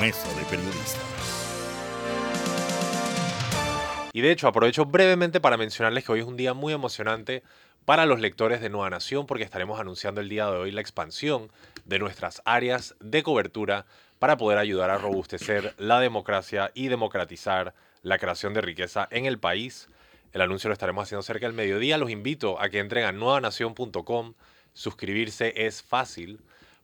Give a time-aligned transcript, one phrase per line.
[0.00, 0.96] Mesa de Periodistas.
[4.14, 7.42] Y de hecho aprovecho brevemente para mencionarles que hoy es un día muy emocionante
[7.84, 11.50] para los lectores de Nueva Nación porque estaremos anunciando el día de hoy la expansión
[11.84, 13.84] de nuestras áreas de cobertura
[14.18, 19.38] para poder ayudar a robustecer la democracia y democratizar la creación de riqueza en el
[19.38, 19.88] país.
[20.32, 21.98] El anuncio lo estaremos haciendo cerca del mediodía.
[21.98, 24.32] Los invito a que entren a nuevanación.com.
[24.72, 26.40] Suscribirse es fácil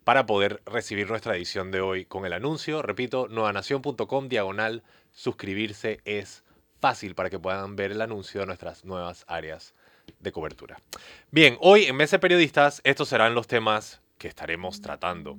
[0.06, 2.80] para poder recibir nuestra edición de hoy con el anuncio.
[2.80, 6.44] Repito, nuevanación.com diagonal suscribirse es
[6.80, 9.74] fácil para que puedan ver el anuncio de nuestras nuevas áreas
[10.20, 10.78] de cobertura.
[11.32, 15.38] Bien, hoy en Mesa Periodistas estos serán los temas que estaremos tratando.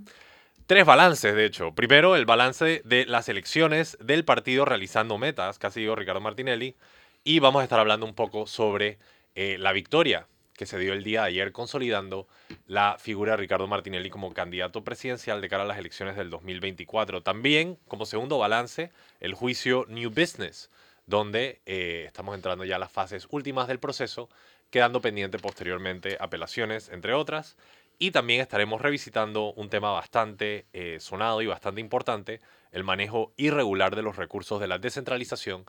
[0.65, 1.73] Tres balances, de hecho.
[1.73, 6.75] Primero, el balance de las elecciones del partido realizando metas, que ha Ricardo Martinelli.
[7.23, 8.99] Y vamos a estar hablando un poco sobre
[9.33, 12.27] eh, la victoria que se dio el día de ayer consolidando
[12.65, 17.21] la figura de Ricardo Martinelli como candidato presidencial de cara a las elecciones del 2024.
[17.21, 20.71] También, como segundo balance, el juicio New Business,
[21.05, 24.29] donde eh, estamos entrando ya a las fases últimas del proceso,
[24.71, 27.55] quedando pendiente posteriormente apelaciones, entre otras.
[27.99, 33.95] Y también estaremos revisitando un tema bastante eh, sonado y bastante importante, el manejo irregular
[33.95, 35.65] de los recursos de la descentralización,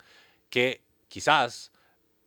[0.49, 1.73] que quizás,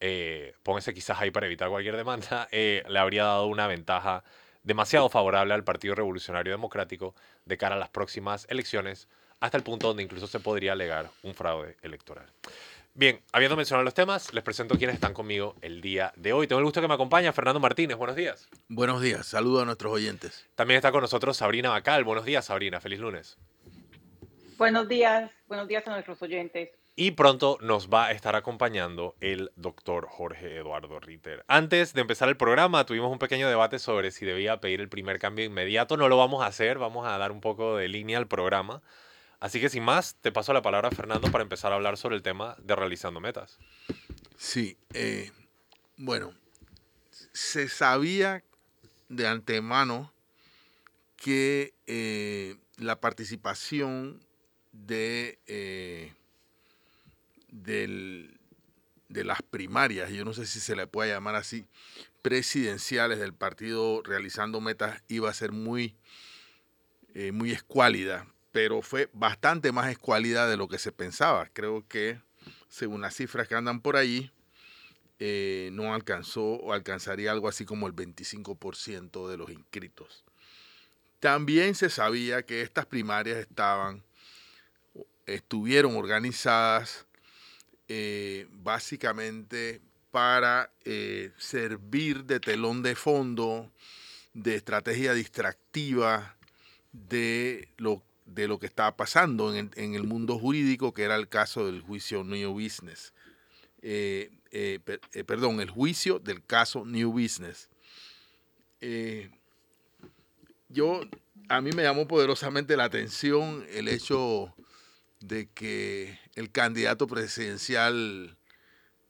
[0.01, 4.23] eh, póngase quizás ahí para evitar cualquier demanda, eh, le habría dado una ventaja
[4.63, 9.07] demasiado favorable al Partido Revolucionario Democrático de cara a las próximas elecciones,
[9.39, 12.25] hasta el punto donde incluso se podría alegar un fraude electoral.
[12.93, 16.45] Bien, habiendo mencionado los temas, les presento quienes están conmigo el día de hoy.
[16.45, 17.95] Tengo el gusto que me acompaña Fernando Martínez.
[17.95, 18.49] Buenos días.
[18.67, 20.45] Buenos días, saludo a nuestros oyentes.
[20.55, 22.03] También está con nosotros Sabrina Bacal.
[22.03, 22.81] Buenos días, Sabrina.
[22.81, 23.37] Feliz lunes.
[24.57, 26.69] Buenos días, buenos días a nuestros oyentes.
[26.95, 31.43] Y pronto nos va a estar acompañando el doctor Jorge Eduardo Ritter.
[31.47, 35.17] Antes de empezar el programa, tuvimos un pequeño debate sobre si debía pedir el primer
[35.17, 35.95] cambio inmediato.
[35.95, 38.81] No lo vamos a hacer, vamos a dar un poco de línea al programa.
[39.39, 42.21] Así que sin más, te paso la palabra Fernando para empezar a hablar sobre el
[42.21, 43.57] tema de realizando metas.
[44.37, 45.31] Sí, eh,
[45.97, 46.33] bueno,
[47.31, 48.43] se sabía
[49.09, 50.13] de antemano
[51.15, 54.23] que eh, la participación
[54.71, 56.13] de, eh,
[57.51, 58.37] del-
[59.09, 61.65] de las primarias, yo no sé si se le puede llamar así,
[62.21, 65.95] presidenciales del partido realizando metas iba a ser muy,
[67.13, 71.49] eh, muy escuálida, pero fue bastante más escuálida de lo que se pensaba.
[71.51, 72.21] Creo que,
[72.69, 74.31] según las cifras que andan por allí,
[75.19, 80.23] eh, no alcanzó o alcanzaría algo así como el 25% de los inscritos.
[81.19, 84.03] También se sabía que estas primarias estaban,
[85.27, 87.05] estuvieron organizadas
[87.93, 89.81] eh, básicamente
[90.11, 93.69] para eh, servir de telón de fondo,
[94.33, 96.37] de estrategia distractiva
[96.93, 101.65] de lo, de lo que estaba pasando en, el- mundo jurídico, que era el caso
[101.65, 103.13] del juicio New Business.
[103.81, 104.31] Eh,
[104.85, 107.67] per- perdón, el juicio del caso New Business.
[110.69, 111.01] Yo,
[111.49, 114.55] a mí me llamó poderosamente la atención el hecho
[115.19, 118.37] de que el candidato presidencial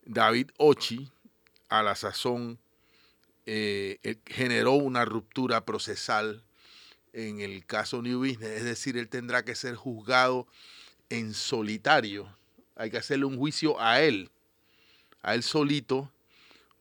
[0.06, 1.12] David Ochi,
[1.70, 2.59] a la sazón,
[3.46, 6.44] eh, generó una ruptura procesal
[7.14, 10.48] en el caso New Business, es decir, él tendrá que ser juzgado
[11.09, 12.34] en solitario.
[12.76, 14.30] Hay que hacerle un juicio a él,
[15.22, 16.12] a él solito,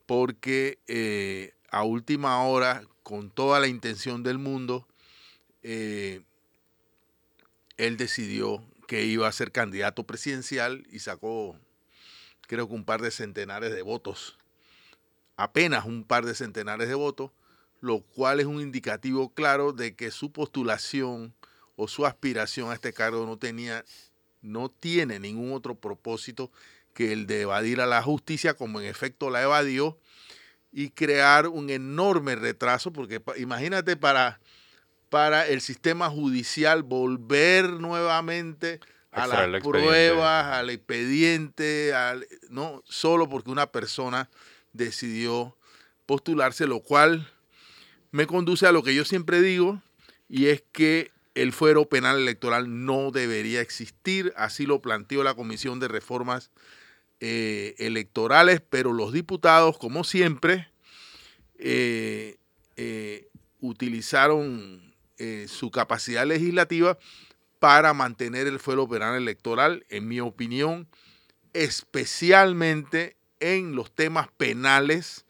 [0.05, 4.87] porque eh, a última hora, con toda la intención del mundo,
[5.63, 6.21] eh,
[7.77, 11.55] él decidió que iba a ser candidato presidencial y sacó,
[12.41, 14.37] creo que un par de centenares de votos,
[15.37, 17.31] apenas un par de centenares de votos,
[17.79, 21.33] lo cual es un indicativo claro de que su postulación
[21.77, 23.85] o su aspiración a este cargo no tenía,
[24.41, 26.51] no tiene ningún otro propósito
[26.93, 29.97] que el de evadir a la justicia, como en efecto la evadió,
[30.73, 34.41] y crear un enorme retraso, porque imagínate para,
[35.11, 38.79] para el sistema judicial volver nuevamente
[39.11, 44.29] a las pruebas, al expediente, al- no solo porque una persona
[44.71, 45.57] decidió
[46.05, 47.29] postularse, lo cual
[48.11, 49.81] me conduce a lo que yo siempre digo,
[50.29, 55.81] y es que el fuero penal electoral no debería existir, así lo planteó la Comisión
[55.81, 56.51] de Reformas
[57.19, 60.69] eh, Electorales, pero los diputados, como siempre,
[61.59, 62.37] eh,
[62.77, 63.27] eh,
[63.59, 64.90] utilizaron
[65.23, 66.97] eh, su capacidad legislativa
[67.59, 70.87] para mantener el fuero penal electoral, en mi opinión,
[71.53, 75.25] especialmente en los temas penales.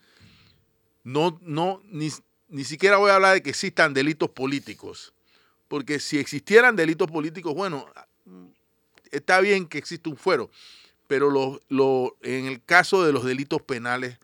[1.03, 2.09] No, no, ni,
[2.47, 5.13] ni siquiera voy a hablar de que existan delitos políticos,
[5.67, 7.85] porque si existieran delitos políticos, bueno,
[9.11, 10.49] está bien que existe un fuero,
[11.07, 11.29] pero
[11.67, 14.19] lo, en el caso de los delitos penales,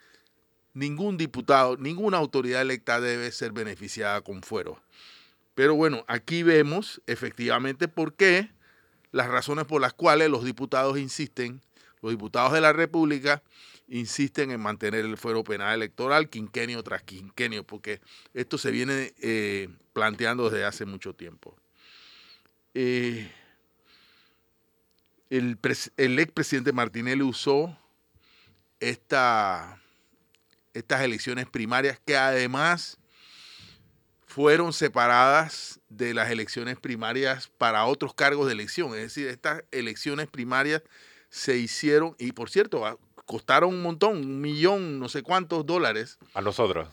[0.74, 4.82] ningún diputado, ninguna autoridad electa debe ser beneficiada con fuero.
[5.58, 8.52] Pero bueno, aquí vemos efectivamente por qué,
[9.12, 11.64] las razones por las cuales los diputados insisten,
[12.04, 13.42] los diputados de la República
[13.88, 18.02] insisten en mantener el fuero penal electoral quinquenio tras quinquenio, porque
[18.36, 21.58] esto se viene eh, planteando desde hace mucho tiempo.
[22.76, 23.32] Eh,
[25.32, 25.58] el,
[25.98, 27.76] el expresidente Martinelli usó
[28.80, 29.82] esta,
[30.76, 33.00] estas elecciones primarias que además
[34.38, 38.90] fueron separadas de las elecciones primarias para otros cargos de elección.
[38.90, 40.84] Es decir, estas elecciones primarias
[41.32, 46.20] se hicieron, y por cierto, costaron un montón, un millón, no sé cuántos dólares.
[46.36, 46.88] A nosotros.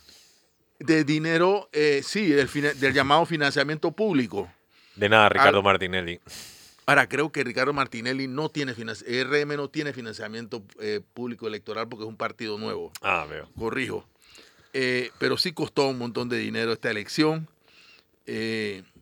[0.79, 4.51] De dinero, eh, sí, del, del, llamado financiamiento público.
[4.97, 6.21] De nada, Ricardo Martinelli.
[6.87, 12.05] Ahora, creo que Ricardo Martinelli no tiene RM no tiene financiamiento eh, público electoral porque
[12.05, 12.91] es un partido nuevo.
[13.03, 13.51] Ah, veo.
[13.55, 14.09] Corrijo.
[14.75, 17.49] Eh, pero sí costó un montón de dinero esta elección.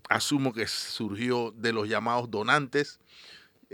[0.08, 3.00] asumo que surgió de los llamados donantes.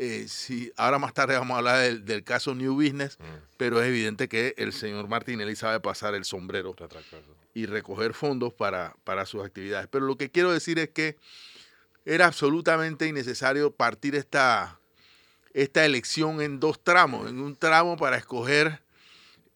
[0.01, 0.29] Eh,
[0.77, 3.25] ahora más tarde vamos a hablar del, caso New Business, mm.
[3.57, 6.77] pero es evidente que el señor Martinelli sabe pasar el sombrero
[7.53, 9.89] y recoger fondos para, para sus actividades.
[9.91, 11.17] Pero lo que quiero decir es que
[12.05, 14.79] era absolutamente innecesario partir esta,
[15.53, 18.81] esta elección en dos tramos, en un tramo para escoger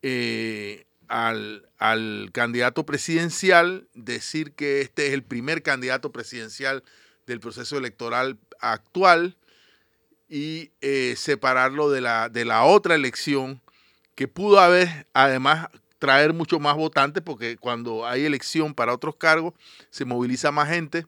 [0.03, 6.83] eh, al, al, candidato presidencial, decir que este es el primer candidato presidencial
[7.27, 9.37] del proceso electoral actual
[10.27, 13.61] y eh, separarlo de la, de la otra elección
[14.15, 15.69] que pudo haber además
[15.99, 19.53] traer mucho más votantes porque cuando hay elección para otros cargos
[19.91, 21.07] se moviliza más gente,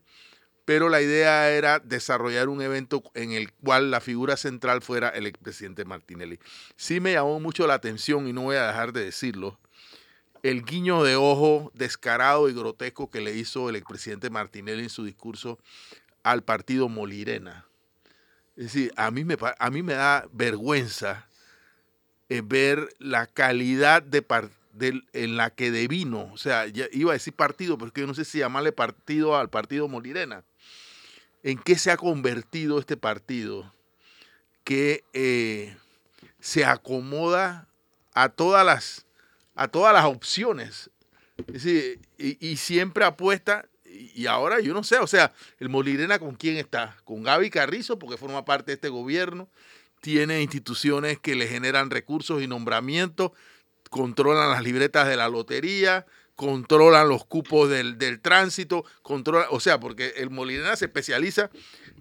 [0.67, 5.27] pero la idea era desarrollar un evento en el cual la figura central fuera el
[5.27, 6.39] expresidente Martinelli.
[6.77, 9.59] Sí me llamó mucho la atención y no voy a dejar de decirlo,
[10.45, 15.03] el guiño de ojo descarado y grotesco que le hizo el expresidente Martinelli en su
[15.03, 15.59] discurso
[16.23, 17.67] al partido Molirena.
[18.55, 21.27] Es decir, a mí me, a mí me da vergüenza
[22.29, 24.23] eh, ver la calidad de,
[25.15, 28.41] en la que devino, o sea, iba a decir partido, pero yo no sé si
[28.41, 30.45] llamarle partido al partido Molirena.
[31.43, 33.73] ¿En qué se ha convertido este partido
[34.63, 35.75] que eh,
[36.39, 37.67] se acomoda
[38.13, 39.04] a todas las,
[39.55, 40.91] a todas las opciones?
[42.19, 46.97] Y, siempre apuesta y ahora yo no sé, o sea, el Molirena con quién está?
[47.05, 49.49] Con Gaby Carrizo, porque forma parte de este gobierno,
[50.01, 53.33] tiene instituciones que le generan recursos y nombramientos,
[53.91, 60.15] controlan las libretas de la lotería, controlan los cupos del, tránsito, controla, o sea, porque
[60.17, 61.51] el Molirena se especializa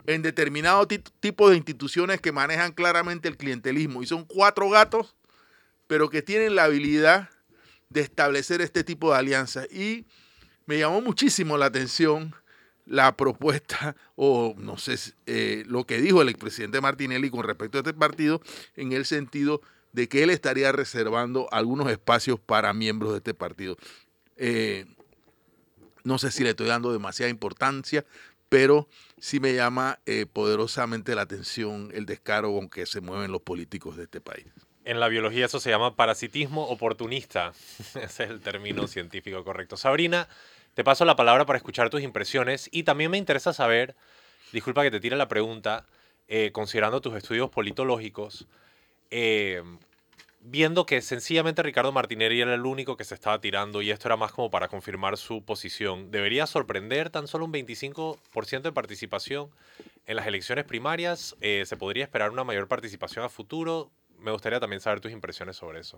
[0.06, 5.16] en determinado tipo de instituciones que manejan claramente el clientelismo y son cuatro gatos,
[5.88, 7.30] pero que tienen la habilidad
[7.94, 10.06] de establecer este tipo de alianzas y
[10.66, 12.36] me llamó muchísimo la atención
[12.86, 17.82] la propuesta o no sé eh, lo que dijo el expresidente Martinelli con respecto a
[17.82, 18.42] este partido
[18.76, 19.62] en el sentido
[19.94, 23.78] de que él estaría reservando algunos espacios para miembros de este partido.
[24.38, 24.86] Eh,
[26.04, 28.04] no sé si le estoy dando demasiada importancia,
[28.50, 28.90] pero
[29.20, 33.96] sí me llama eh, poderosamente la atención el descaro con que se mueven los políticos
[33.96, 34.48] de este país.
[34.86, 37.54] En la biología eso se llama parasitismo oportunista.
[37.96, 39.78] Ese es el término científico correcto.
[39.78, 40.28] Sabrina,
[40.74, 43.96] te paso la palabra para escuchar tus impresiones y también me interesa saber,
[44.52, 45.86] disculpa que te tire la pregunta,
[46.28, 48.48] eh, considerando tus estudios politológicos,
[49.12, 49.62] eh,
[50.42, 54.18] viendo que sencillamente Ricardo Martinelli era el único que se estaba tirando y esto era
[54.18, 59.50] más como para confirmar su posición, ¿debería sorprender tan solo un 25% de participación
[60.06, 61.38] en las elecciones primarias?
[61.40, 63.92] Eh, ¿Se podría esperar una mayor participación a futuro?
[64.24, 65.98] Me gustaría también saber tus impresiones sobre eso.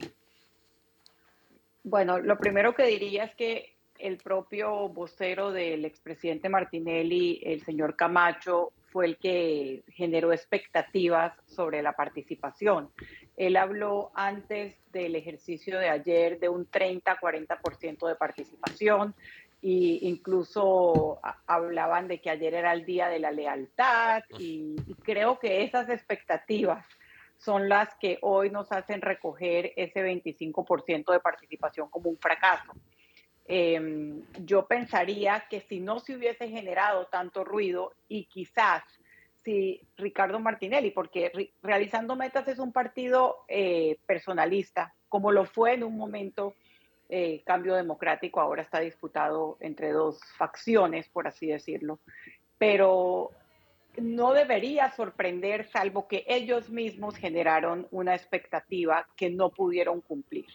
[1.83, 7.95] Bueno, lo primero que diría es que el propio vocero del expresidente Martinelli, el señor
[7.95, 12.89] Camacho, fue el que generó expectativas sobre la participación.
[13.37, 19.13] Él habló antes del ejercicio de ayer de un 30-40% de participación
[19.61, 25.63] e incluso hablaban de que ayer era el día de la lealtad y, creo que
[25.63, 26.85] esas expectativas
[27.37, 32.73] son las que hoy nos hacen recoger ese 25% de participación como un fracaso.
[33.47, 38.83] Em, yo pensaría que si no se hubiese generado tanto ruido y quizás
[39.43, 45.83] si Ricardo Martinelli, porque Realizando Metas es un partido eh, personalista, como lo fue en
[45.83, 46.55] un momento
[47.07, 51.99] eh, Cambio Democrático, ahora está disputado entre dos facciones, por así decirlo,
[52.57, 53.29] pero
[54.01, 60.45] no debería sorprender, salvo que ellos mismos generaron una expectativa que no pudieron cumplir.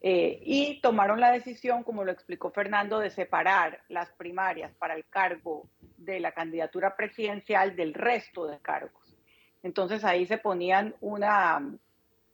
[0.00, 5.04] Eh, y tomaron la decisión, como lo explicó Fernando, de separar las primarias para el
[5.06, 9.16] cargo de la candidatura presidencial del resto de cargos.
[9.62, 11.76] Entonces ahí se ponían una,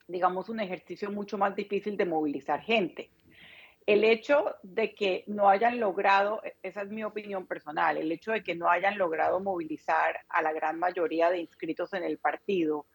[0.07, 3.11] digamos, un ejercicio mucho más difícil de movilizar gente.
[3.86, 8.42] El hecho de que no hayan logrado, esa es mi opinión personal, el hecho de
[8.42, 12.86] que no hayan logrado movilizar a la gran mayoría de inscritos en el partido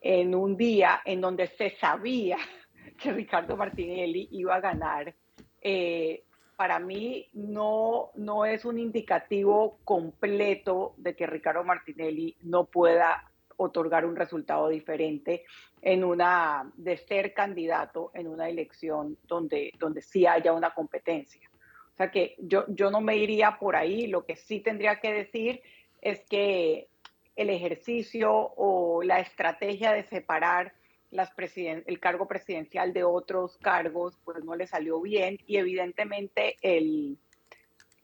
[0.00, 2.38] en un día en donde se sabía
[2.98, 5.14] que Ricardo Martinelli iba a ganar,
[5.60, 6.24] eh,
[6.56, 13.29] para mí no, no es un indicativo completo de que Ricardo Martinelli no pueda
[13.62, 15.44] otorgar un resultado diferente
[15.82, 21.48] en una, de ser candidato en una elección donde, donde sí haya una competencia.
[21.92, 25.12] O sea que yo, yo no me iría por ahí, lo que sí tendría que
[25.12, 25.60] decir
[26.00, 26.88] es que
[27.36, 30.72] el ejercicio o la estrategia de separar
[31.10, 37.18] las el cargo presidencial de otros cargos, pues no le salió bien y evidentemente el,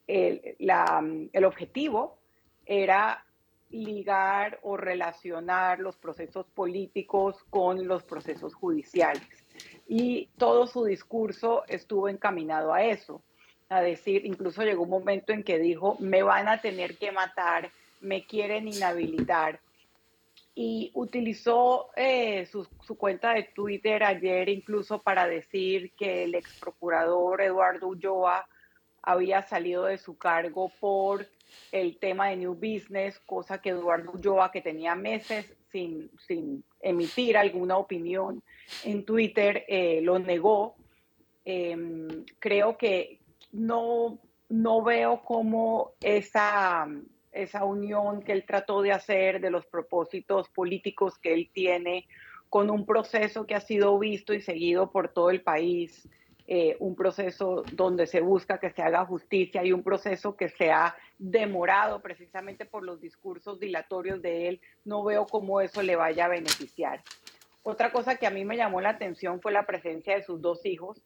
[0.08, 2.18] el, la, el objetivo
[2.66, 3.25] era
[3.70, 9.22] ligar o relacionar los procesos políticos con los procesos judiciales.
[9.88, 13.22] Y todo su discurso estuvo encaminado a eso,
[13.68, 17.70] a decir, incluso llegó un momento en que dijo, me van a tener que matar,
[18.00, 19.60] me quieren inhabilitar.
[20.54, 26.58] Y utilizó eh, su, su, cuenta de Twitter ayer incluso para decir que el ex
[26.58, 28.48] procurador Eduardo Ulloa
[29.02, 31.26] había salido de su cargo por
[31.72, 37.36] el tema de New Business, cosa que Eduardo Ulloa, que tenía meses sin, sin emitir
[37.36, 38.42] alguna opinión
[38.84, 40.76] en Twitter, eh, lo negó.
[41.44, 43.20] Em, creo que
[43.52, 46.88] no, no veo cómo esa,
[47.32, 52.06] esa unión que él trató de hacer de los propósitos políticos que él tiene
[52.48, 56.08] con un proceso que ha sido visto y seguido por todo el país
[56.48, 60.70] eh, un proceso donde se busca que se haga justicia y un proceso que se
[60.70, 66.26] ha demorado precisamente por los discursos dilatorios de él, no veo cómo eso le vaya
[66.26, 67.02] a beneficiar.
[67.64, 70.64] Otra cosa que a mí me llamó la atención fue la presencia de sus dos
[70.64, 71.02] hijos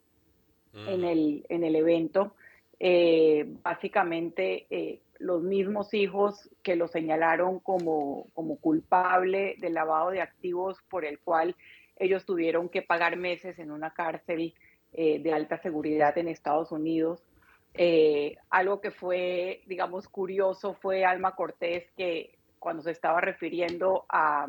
[0.75, 1.04] en, mm.
[1.04, 2.35] el, en el evento.
[2.78, 10.20] Eh, básicamente, eh, los mismos hijos que lo señalaron como, como culpable del lavado de
[10.20, 11.56] activos por el cual
[11.97, 14.54] ellos tuvieron que pagar meses en una cárcel
[14.92, 17.23] eh, de alta seguridad en Estados Unidos.
[17.75, 24.49] Eh, algo que fue, digamos, curioso fue Alma Cortés, que cuando se estaba refiriendo a,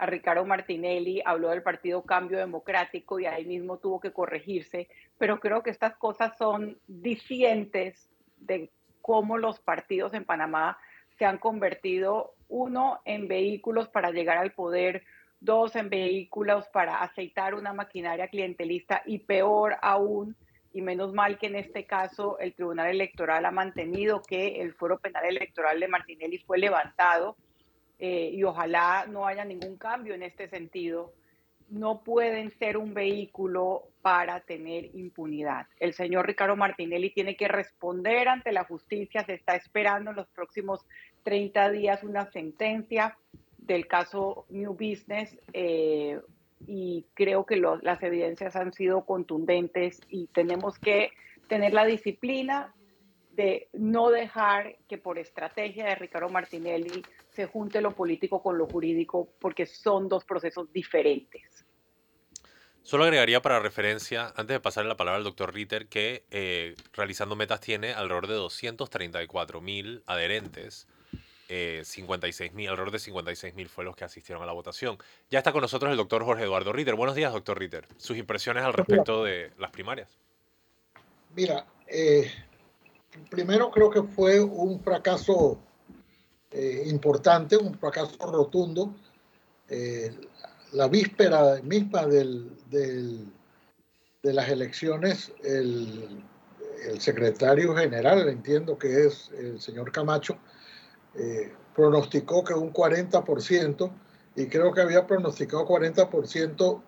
[0.00, 5.64] Ricardo Martinelli, habló del Partido Cambio Democrático y ahí mismo tuvo que corregirse, pero creo
[5.64, 8.70] que estas cosas son dicientes de
[9.02, 10.78] cómo los partidos en Panamá
[11.18, 15.02] se han convertido, uno, en vehículos para llegar al poder,
[15.40, 20.36] dos en vehículos para aceitar una maquinaria clientelista y peor aún,
[20.72, 24.98] y menos mal que en este caso el Tribunal Electoral ha mantenido que el fuero
[24.98, 27.36] penal electoral de Martinelli fue levantado
[27.98, 31.12] eh, y ojalá no haya ningún cambio en este sentido.
[31.68, 35.66] No pueden ser un vehículo para tener impunidad.
[35.78, 40.28] El señor Ricardo Martinelli tiene que responder ante la justicia, se está esperando en los
[40.28, 40.86] próximos
[41.24, 43.16] 30 días una sentencia
[43.68, 46.20] del caso New Business eh,
[46.66, 51.12] y creo que las evidencias han sido contundentes y tenemos que
[51.46, 52.74] tener la disciplina
[53.30, 58.66] de no dejar que por estrategia de Ricardo Martinelli se junte lo político con lo
[58.66, 61.64] jurídico porque son dos procesos diferentes.
[62.82, 67.36] Solo agregaría para referencia, antes de pasarle la palabra al doctor Ritter, que eh, realizando
[67.36, 70.88] metas tiene alrededor de 234 mil adherentes
[71.48, 74.98] eh, 56 mil, alrededor de 56 mil fue los que asistieron a la votación.
[75.30, 76.94] Ya está con nosotros el doctor Jorge Eduardo Ritter.
[76.94, 77.86] Buenos días, doctor Ritter.
[77.96, 80.08] Sus impresiones al respecto de las primarias.
[81.34, 82.30] Mira, eh,
[83.30, 85.58] primero creo que fue un fracaso
[86.50, 88.94] eh, importante, un fracaso rotundo.
[89.68, 90.14] Eh,
[90.72, 93.26] la víspera misma del, del,
[94.22, 96.22] de las elecciones, el,
[96.86, 100.38] el secretario general, entiendo que es el señor Camacho,
[101.18, 103.90] eh, pronosticó que un 40%
[104.36, 106.82] y creo que había pronosticado 40%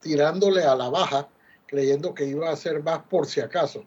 [0.00, 1.28] tirándole a la baja,
[1.66, 3.84] creyendo que iba a ser más por si acaso.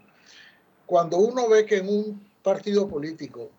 [0.86, 3.50] Cuando uno ve que en un partido político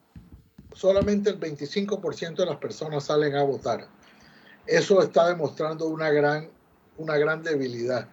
[0.72, 3.88] solamente el 25% de las personas salen a votar,
[4.66, 6.50] eso está demostrando una gran,
[6.98, 8.08] una gran debilidad.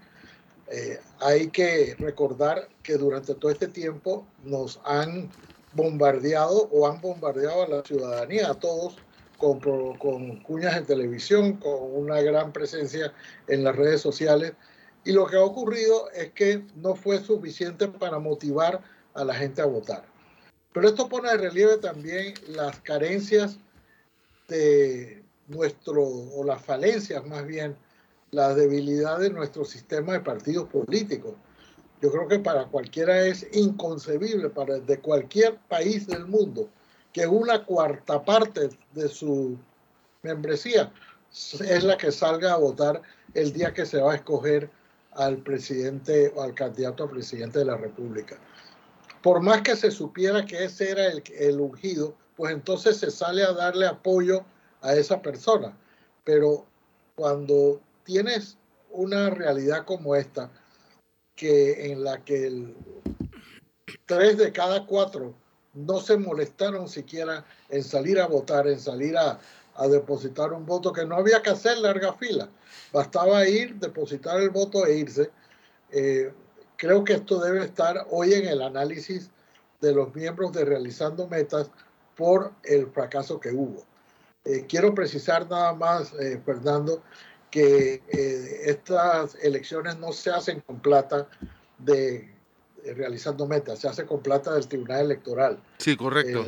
[0.71, 5.29] Eh, hay que recordar que durante todo este tiempo nos han
[5.73, 8.97] bombardeado o han bombardeado a la ciudadanía, a todos,
[9.37, 9.59] con,
[9.97, 13.13] con cuñas en televisión, con una gran presencia
[13.47, 14.53] en las redes sociales.
[15.05, 18.81] Y lo que ha ocurrido es que no fue suficiente para motivar
[19.13, 20.03] a la gente a votar.
[20.73, 23.57] Pero esto pone de relieve también las carencias
[24.47, 27.75] de nuestro, o las falencias más bien,
[28.31, 31.33] la debilidad de nuestro sistema de partidos políticos.
[32.01, 36.69] Yo creo que para cualquiera es inconcebible, para de cualquier país del mundo,
[37.11, 39.57] que una cuarta parte de su
[40.23, 40.91] membresía
[41.31, 43.01] es la que salga a votar
[43.33, 44.69] el día que se va a escoger
[45.13, 48.37] al presidente o al candidato a presidente de la República.
[49.21, 53.43] Por más que se supiera que ese era el, el ungido, pues entonces se sale
[53.43, 54.45] a darle apoyo
[54.81, 55.77] a esa persona.
[56.23, 56.65] Pero
[57.15, 58.57] cuando tienes
[58.91, 60.49] una realidad como esta,
[61.39, 62.75] que en la que el,
[64.05, 65.33] tres de cada cuatro
[65.73, 69.39] no se molestaron siquiera en salir a votar, en salir a,
[69.75, 72.49] a depositar un voto, que no había que hacer larga fila,
[72.91, 75.31] bastaba ir, depositar el voto e irse.
[75.91, 76.33] Eh,
[76.75, 79.29] creo que esto debe estar hoy en el análisis
[79.79, 81.71] de los miembros de Realizando Metas
[82.17, 83.85] por el fracaso que hubo.
[84.43, 87.01] Eh, quiero precisar nada más, eh, Fernando,
[87.51, 88.01] que
[88.65, 91.27] estas elecciones no se hacen con plata
[91.77, 92.33] de
[92.95, 95.59] realizando metas, se hace con plata del Tribunal Electoral.
[95.77, 96.45] Sí, correcto.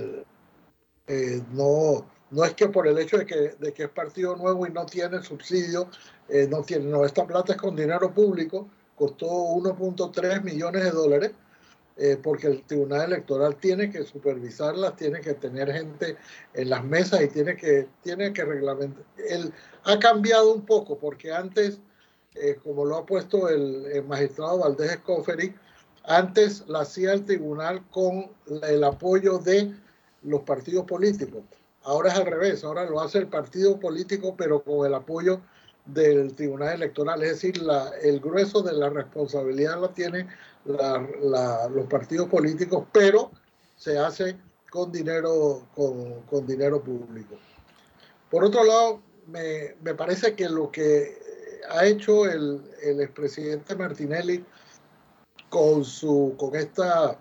[1.51, 4.71] no, no es que por el hecho de que, de que es partido nuevo y
[4.71, 5.89] no tiene subsidio,
[6.29, 11.31] eh, no tiene, no, esta plata es con dinero público, costó 1.3 millones de dólares,
[12.01, 16.17] eh, porque el Tribunal Electoral tiene que supervisarlas, tiene que tener gente
[16.55, 19.03] en las mesas y tiene que, tiene que reglamentar.
[19.83, 21.79] Ha cambiado un poco, porque antes,
[22.33, 25.53] eh, como lo ha puesto el, el magistrado Valdés Escoferi,
[26.05, 28.31] antes la hacía el tribunal con
[28.63, 29.71] el apoyo de
[30.23, 31.43] los partidos políticos
[31.83, 35.41] Ahora es al revés, ahora lo hace el partido político, pero con el apoyo
[35.85, 37.21] del Tribunal Electoral.
[37.23, 40.29] Es decir, la, el grueso de la responsabilidad lo tienen
[40.65, 43.31] los partidos políticos, pero
[43.75, 44.37] se hace
[44.69, 47.35] con dinero, con, con dinero público.
[48.29, 51.17] Por otro lado, me, me, parece que lo que
[51.69, 54.45] ha hecho el, el expresidente Martinelli
[55.49, 57.17] con, su, con esta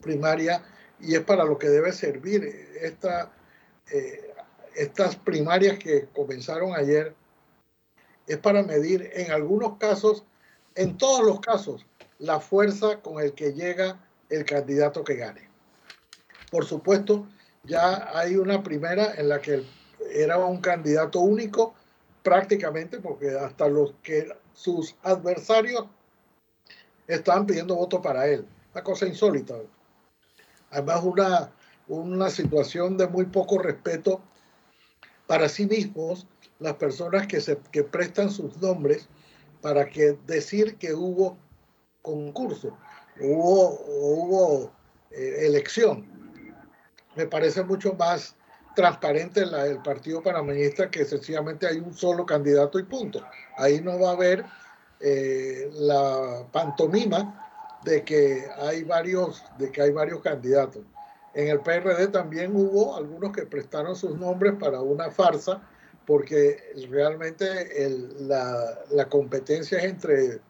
[0.00, 0.62] primaria,
[1.00, 2.44] y es para lo que debe servir
[2.80, 3.32] esta
[3.90, 4.30] eh,
[4.76, 7.14] estas primarias que comenzaron ayer
[8.30, 10.22] es para medir en algunos casos,
[10.76, 11.84] en todos los casos,
[12.20, 15.48] la fuerza con el que llega el candidato que gane.
[16.48, 17.26] Por supuesto,
[17.64, 19.64] ya hay una primera en la que
[20.12, 21.74] era un candidato único
[22.22, 25.86] prácticamente, porque hasta los que sus adversarios
[27.08, 28.46] estaban pidiendo voto para él.
[28.72, 29.56] Una cosa insólita.
[30.70, 31.50] Además, una,
[31.88, 34.20] una situación de muy poco respeto
[35.26, 36.28] para sí mismos
[36.60, 39.08] las personas que, se, que prestan sus nombres
[39.60, 41.36] para que decir que hubo
[42.02, 42.76] concurso,
[43.20, 44.72] hubo, hubo
[45.10, 46.06] eh, elección.
[47.16, 48.36] Me parece mucho más
[48.74, 53.22] transparente la del Partido Panameñista que sencillamente hay un solo candidato y punto.
[53.56, 54.44] Ahí no va a haber
[55.00, 57.50] eh, la pantomima
[57.84, 60.82] de que hay varios, de que hay varios candidatos.
[61.34, 65.62] En el PRD también hubo algunos que prestaron sus nombres para una farsa,
[66.10, 67.46] porque realmente
[68.18, 70.40] la, competencia es entre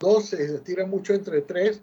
[0.00, 1.82] dos, se estira mucho entre tres,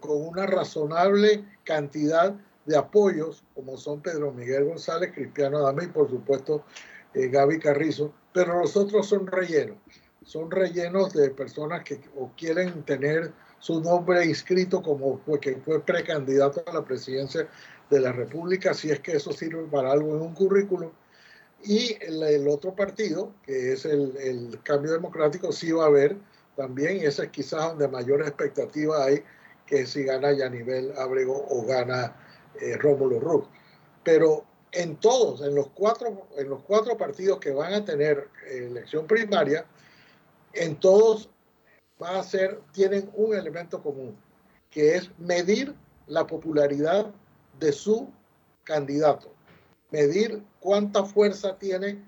[0.00, 2.34] con una razonable cantidad
[2.66, 6.64] de apoyos, como son Pedro Miguel González, Cristiano Adame y por supuesto
[7.14, 9.78] eh, Gaby Carrizo, pero los otros son rellenos,
[10.24, 16.64] son rellenos de personas que o quieren tener su nombre inscrito como que fue precandidato
[16.66, 17.46] a la presidencia
[17.88, 20.90] de la República, si es que eso sirve para algo en un currículum.
[21.64, 26.16] Y el, otro partido, que es el, Cambio Democrático, sí va a haber
[26.56, 29.24] también, y ese es quizás donde mayor expectativa hay,
[29.66, 32.14] que si gana Yanivel Abrego o gana
[32.60, 33.46] eh, Rómulo Ruz.
[34.02, 39.06] Pero en todos, en los, cuatro, en los cuatro partidos que van a tener elección
[39.06, 39.64] primaria,
[40.52, 41.30] en todos
[42.02, 44.16] va a ser, tienen un elemento común,
[44.70, 45.74] que es medir
[46.06, 47.10] la popularidad
[47.58, 48.12] de su
[48.64, 49.33] candidato,
[49.94, 52.02] medir cuánta fuerza tiene,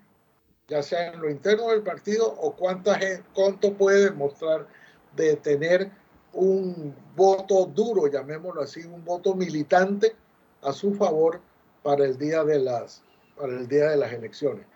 [0.67, 2.99] ya sea en lo interno del partido o cuánta
[3.33, 4.67] cuánto puede demostrar
[5.15, 5.93] de tener
[6.33, 10.17] un voto duro, llamémoslo así, un voto militante
[10.63, 11.41] a su favor
[11.85, 13.05] para el día de las,
[13.37, 14.67] para el día de las elecciones.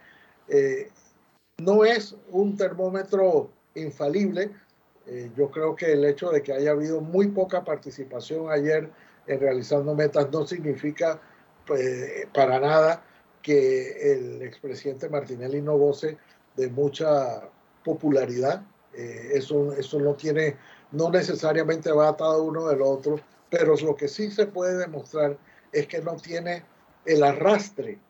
[0.47, 0.89] Eh,
[1.59, 4.53] no es un termómetro infalible,
[5.07, 8.89] eh, yo creo que el hecho de que haya habido muy poca participación ayer
[9.27, 11.21] en realizando metas no significa
[11.71, 13.01] pues, para nada
[13.43, 16.19] que el expresidente Martinelli no goce
[16.57, 17.43] de mucha
[17.85, 18.63] popularidad.
[18.93, 20.57] Eh, eso, eso no tiene,
[20.91, 25.39] no necesariamente va atado uno del otro, pero lo que sí se puede demostrar
[25.71, 26.65] es que no tiene
[27.05, 28.01] el arrastre,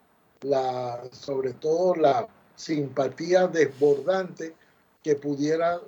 [1.13, 4.55] sobre todo la simpatía desbordante
[5.03, 5.83] que pudiera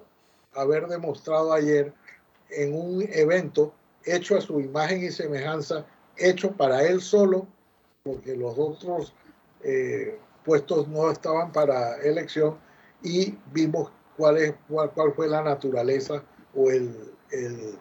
[0.53, 1.95] haber demostrado ayer
[2.51, 3.73] en un evento
[4.05, 5.87] hecho a su imagen y semejanza,
[6.19, 7.47] hecho para él solo,
[8.03, 9.15] porque los otros
[9.63, 12.59] eh, puestos no estaban para elección
[13.03, 16.23] y vimos cuál, es, cuál, cuál fue la naturaleza
[16.55, 17.79] o el, el,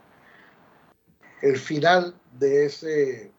[1.42, 3.32] el final de ese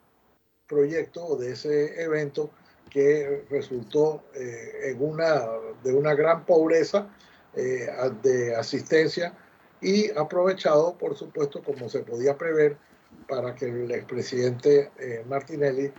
[0.66, 2.50] proyecto o de ese evento
[2.90, 5.42] que resultó eh, en una,
[5.82, 7.08] de una gran pobreza
[7.54, 7.88] eh,
[8.22, 9.34] de asistencia
[9.80, 12.76] y aprovechado, por supuesto, como se podía prever,
[13.28, 15.92] para que el expresidente eh, Martinelli,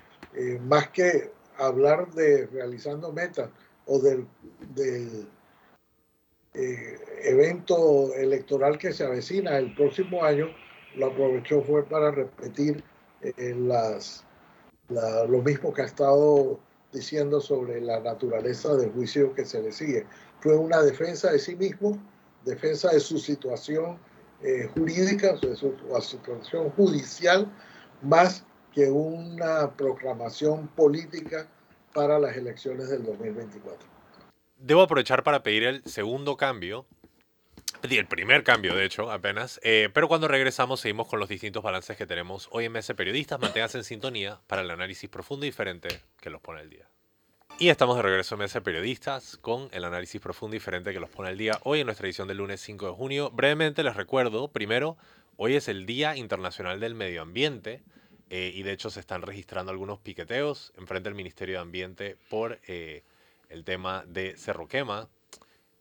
[0.62, 3.49] más que hablar de realizando metas
[3.86, 4.27] o del,
[4.75, 5.27] del
[6.53, 10.47] evento electoral que se avecina el próximo año,
[10.95, 12.83] lo aprovechó fue para repetir
[13.38, 14.23] las,
[14.89, 16.59] lo mismo que ha estado
[16.93, 20.05] diciendo sobre la naturaleza del juicio que se le sigue.
[20.39, 21.97] Fue una defensa de sí mismo,
[22.45, 23.97] defensa de su situación
[24.43, 27.51] eh, jurídica, de su, situación judicial,
[28.01, 31.47] más que una proclamación política
[31.93, 33.88] para las elecciones del 2024.
[34.57, 36.86] Debo aprovechar para pedir el segundo cambio
[37.91, 39.59] el primer cambio, de hecho, apenas.
[39.63, 43.39] Eh, pero cuando regresamos, seguimos con los distintos balances que tenemos hoy en MS Periodistas.
[43.39, 46.88] Manténganse en sintonía para el análisis profundo y diferente que los pone el día.
[47.59, 51.09] Y estamos de regreso en MS Periodistas con el análisis profundo y diferente que los
[51.09, 53.29] pone el día hoy en nuestra edición del lunes 5 de junio.
[53.31, 54.97] Brevemente les recuerdo, primero,
[55.36, 57.83] hoy es el Día Internacional del Medio Ambiente.
[58.36, 62.60] Eh, y de hecho se están registrando algunos piqueteos enfrente del Ministerio de Ambiente por
[62.65, 63.04] eh,
[63.50, 65.08] el tema de Cerro Quema,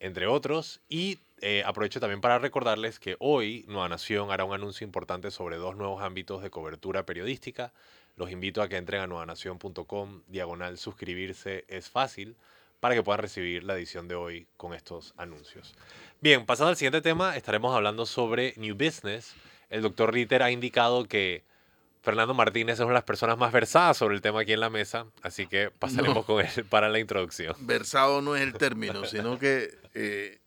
[0.00, 0.82] entre otros.
[0.90, 5.56] Y eh, aprovecho también para recordarles que hoy Nueva Nación hará un anuncio importante sobre
[5.56, 7.72] dos nuevos ámbitos de cobertura periodística.
[8.16, 12.36] Los invito a que entren a nuevanación.com, diagonal suscribirse, es fácil,
[12.80, 15.74] para que puedan recibir la edición de hoy con estos anuncios.
[16.20, 19.32] Bien, pasando al siguiente tema, estaremos hablando sobre New Business.
[19.70, 21.50] El doctor Ritter ha indicado que
[22.02, 24.70] Fernando Martínez es una de las personas más versadas sobre el tema aquí en la
[24.70, 27.54] mesa, así que pasaremos con él para la introducción.
[27.60, 30.40] Versado no es el término, sino que eh,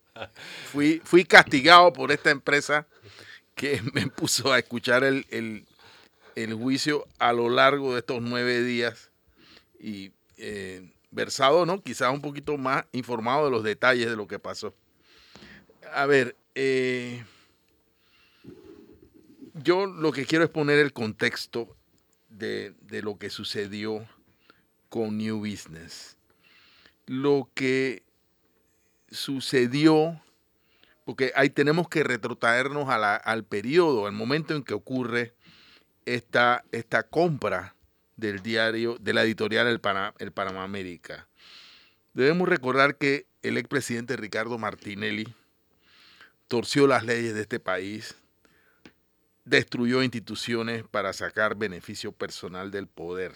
[0.72, 2.86] fui, fui castigado por esta empresa
[3.56, 5.26] que me puso a escuchar el,
[6.36, 9.10] el, juicio a lo largo de estos nueve días
[9.80, 11.82] y eh, versado, ¿no?
[11.82, 14.76] Quizás un poquito más informado de los detalles de lo que pasó.
[15.94, 17.24] A ver, eh,
[19.56, 21.76] yo lo que quiero es poner el contexto
[22.30, 24.08] de, de lo que sucedió
[24.90, 26.18] con New Business.
[27.08, 28.04] Lo que
[29.10, 30.22] sucedió,
[31.06, 35.34] porque ahí tenemos que retrotraernos al periodo, al momento en que ocurre
[36.06, 37.76] esta, esta compra
[38.16, 39.82] del diario, de la editorial El,
[40.20, 41.28] el Panamá América.
[42.14, 45.34] Debemos recordar que el expresidente Ricardo Martinelli
[46.48, 48.16] torció las leyes de este país,
[49.46, 53.34] destruyó instituciones para sacar beneficio personal del poder.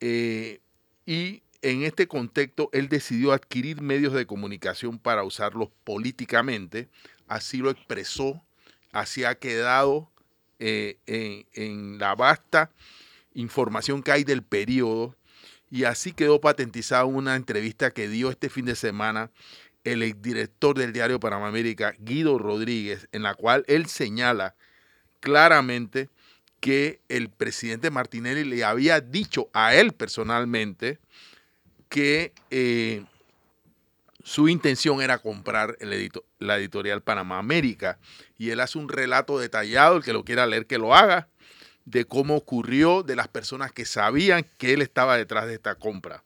[0.00, 0.60] Eh,
[1.06, 6.88] y en este contexto, él decidió adquirir medios de comunicación para usarlos políticamente.
[7.28, 8.42] Así lo expresó,
[8.92, 10.10] así ha quedado
[10.58, 12.70] eh, en, la vasta
[13.34, 15.16] información que hay del periodo.
[15.70, 19.30] Y así quedó patentizada una entrevista que dio este fin de semana
[19.86, 24.56] el exdirector del diario Panamá América, Guido Rodríguez, en la cual él señala
[25.20, 26.10] claramente
[26.60, 30.98] que el presidente Martinelli le había dicho a él personalmente
[31.88, 33.04] que eh,
[34.24, 35.78] su intención era comprar
[36.40, 37.98] la editorial Panamá América.
[38.38, 41.28] Y él hace un relato detallado, el que lo quiera leer que lo haga,
[41.84, 46.24] de cómo ocurrió, de las personas que sabían que él estaba detrás de esta compra.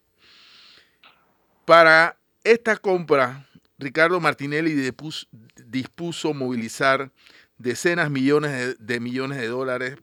[1.66, 3.46] Para esta compra,
[3.80, 7.10] Ricardo Martinelli dispuso, movilizar
[7.56, 9.96] decenas millones de millones de dólares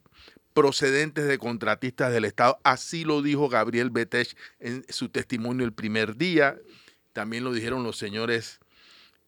[0.52, 2.58] procedentes de contratistas del Estado.
[2.64, 6.58] Así lo dijo Gabriel Betech en su testimonio el primer día.
[7.12, 8.58] También lo dijeron los señores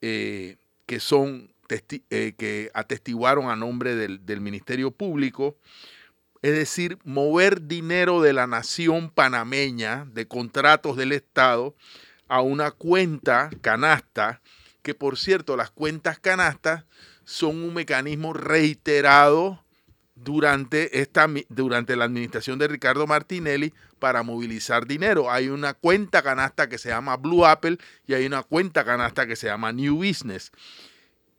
[0.01, 5.57] eh, que son eh, que atestiguaron a nombre del, del Ministerio Público.
[6.43, 11.77] Es decir, mover dinero de la nación panameña, de contratos del Estado,
[12.31, 14.41] a una cuenta canasta,
[14.83, 16.85] que por cierto, las cuentas canastas
[17.25, 19.65] son un mecanismo reiterado
[20.15, 25.29] durante, esta, durante la administración de Ricardo Martinelli para movilizar dinero.
[25.29, 29.35] Hay una cuenta canasta que se llama Blue Apple y hay una cuenta canasta que
[29.35, 30.53] se llama New Business.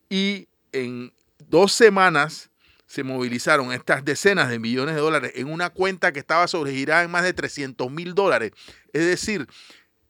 [0.10, 1.14] Y en
[1.48, 2.50] dos semanas
[2.86, 7.12] se movilizaron estas decenas de millones de dólares en una cuenta que estaba sobregirada en
[7.12, 8.52] más de 300 mil dólares.
[8.92, 9.48] Es decir,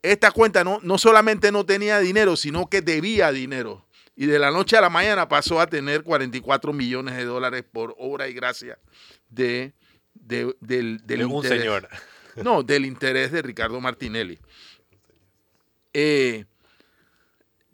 [0.02, 3.86] esta cuenta no, no solamente no tenía dinero, sino que debía dinero.
[4.16, 7.96] Y de la noche a la mañana pasó a tener 44 millones de dólares por
[7.98, 8.78] obra y gracia
[9.30, 9.74] de,
[10.14, 11.88] del, del un señor.
[12.38, 14.40] No, del interés de Ricardo Martinelli.
[15.92, 16.46] Eh,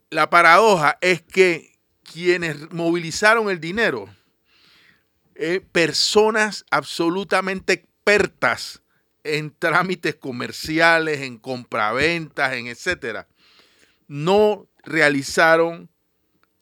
[0.09, 4.09] la paradoja es que quienes movilizaron el dinero,
[5.35, 8.81] eh, personas absolutamente expertas
[9.35, 13.27] en trámites comerciales, en compraventas, en etcétera,
[14.07, 15.89] no realizaron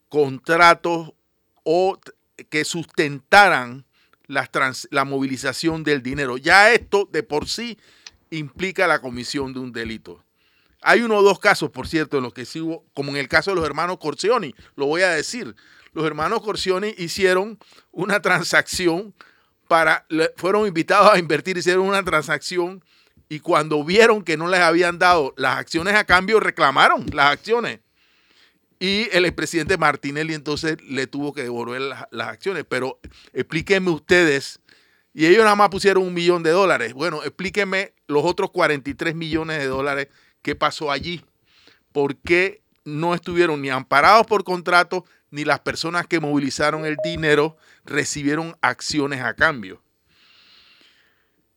[0.09, 1.13] contratos
[1.63, 1.99] o
[2.49, 3.85] que sustentaran
[4.27, 4.49] la,
[4.89, 6.37] la, movilización del dinero.
[6.37, 7.77] Ya esto de por sí
[8.29, 10.23] implica la comisión de un delito.
[10.81, 13.27] Hay uno o dos casos, por cierto, en los que sí hubo, como en el
[13.27, 15.55] caso de los hermanos Corcioni, lo voy a decir.
[15.93, 17.57] Los hermanos Corcioni hicieron
[17.91, 19.13] una transacción
[19.67, 20.05] para,
[20.37, 22.83] fueron invitados a invertir, hicieron una transacción
[23.27, 27.79] y cuando vieron que no les habían dado las acciones a cambio, reclamaron las acciones.
[28.79, 32.65] Y el expresidente Martinelli entonces le tuvo que devolver las, acciones.
[32.67, 32.99] Pero
[33.33, 34.59] explíquenme ustedes,
[35.13, 36.93] y ellos nada más pusieron un millón de dólares.
[36.93, 40.09] Bueno, explíquenme los otros 43 millones de dólares
[40.41, 41.23] que pasó allí.
[41.93, 47.57] ¿Por qué no estuvieron ni amparados por contrato, ni las personas que movilizaron el dinero
[47.85, 49.81] recibieron acciones a cambio?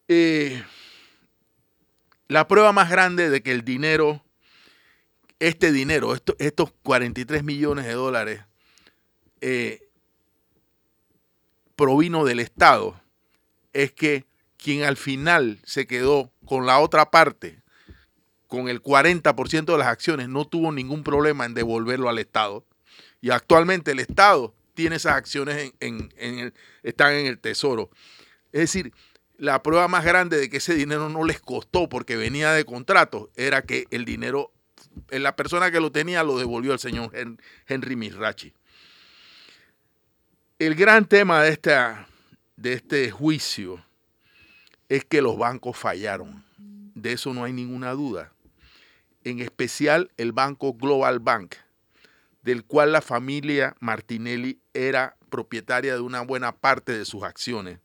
[0.09, 0.63] Eh,
[2.29, 4.23] la prueba más grande de que el dinero
[5.41, 8.41] este dinero, estos 43 millones de dólares,
[9.41, 9.89] eh,
[11.77, 13.01] provino del Estado,
[13.73, 14.25] es que
[14.57, 17.63] quien al final se quedó con la otra parte,
[18.49, 22.65] con el 40% de las acciones, no tuvo ningún problema en devolverlo al Estado.
[23.21, 27.91] Y actualmente el Estado tiene esas acciones en, están en el Tesoro.
[28.53, 28.93] Es decir,
[29.37, 33.29] la prueba más grande de que ese dinero no les costó porque venía de contrato
[33.35, 34.53] era que el dinero
[35.11, 37.11] la persona que lo tenía lo devolvió al señor
[37.67, 38.55] Henry Mirachi.
[40.61, 41.59] El gran tema de,
[42.55, 43.85] de este juicio
[44.89, 46.45] es que los bancos fallaron.
[46.57, 48.33] De eso no hay ninguna duda.
[49.25, 51.57] En especial el banco Global Bank,
[52.43, 57.81] del cual la familia Martinelli era propietaria de una buena parte de sus acciones.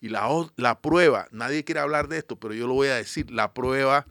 [0.00, 3.30] Y la, la prueba, nadie quiere hablar de esto, pero yo lo voy a decir,
[3.30, 4.06] la prueba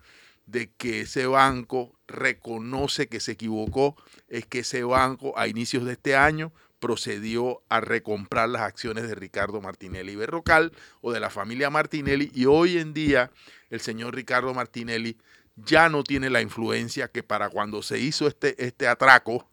[0.45, 3.95] de que ese banco reconoce que se equivocó
[4.27, 9.15] es que ese banco a inicios de este año procedió a recomprar las acciones de
[9.15, 13.31] Ricardo Martinelli Berrocal o de la familia Martinelli y hoy en día
[13.69, 15.17] el señor Ricardo Martinelli
[15.55, 19.49] ya no tiene la influencia que para cuando se hizo este, este atraco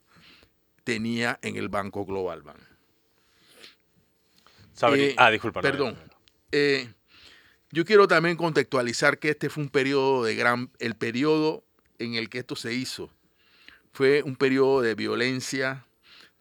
[0.85, 2.59] tenía en el Banco Global Bank.
[4.95, 5.61] Eh, ah, disculpa.
[5.61, 5.97] Perdón.
[6.51, 6.89] Eh,
[7.71, 11.65] yo quiero también contextualizar que este fue un periodo de gran, el periodo
[11.99, 13.11] en el que esto se hizo
[13.93, 15.87] fue un periodo de violencia,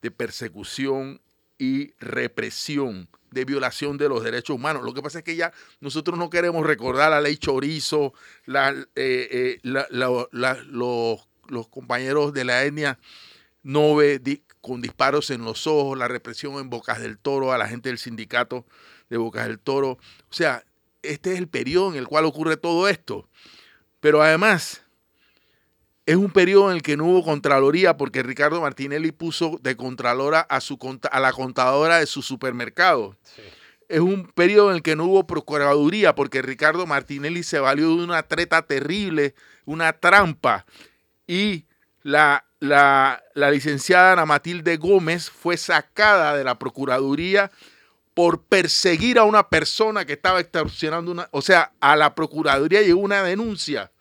[0.01, 1.21] de persecución
[1.57, 4.83] y represión, de violación de los derechos humanos.
[4.83, 8.13] Lo que pasa es que ya nosotros no queremos recordar la ley chorizo,
[8.47, 12.97] eh, eh, los, los, compañeros de la etnia
[13.63, 14.21] Nove
[14.61, 17.97] con disparos en los ojos, la represión en Bocas del Toro, a la gente del
[17.97, 18.65] sindicato
[19.09, 19.91] de Bocas del Toro.
[19.91, 20.63] O sea,
[21.01, 23.27] este es el periodo en el cual ocurre todo esto.
[23.99, 24.83] Pero además,
[26.05, 30.41] es un periodo en el que no hubo Contraloría porque Ricardo Martinelli puso de Contralora
[30.41, 30.77] a, su,
[31.11, 33.15] a la contadora de su supermercado.
[33.87, 38.03] Es un periodo en el que no hubo Procuraduría porque Ricardo Martinelli se valió de
[38.03, 40.65] una treta terrible, una trampa.
[41.27, 41.65] Y
[42.01, 47.51] la, la, la licenciada Ana Matilde Gómez fue sacada de la Procuraduría
[48.13, 52.99] por perseguir a una persona que estaba extorsionando una, o sea, a la Procuraduría llegó
[52.99, 53.91] una denuncia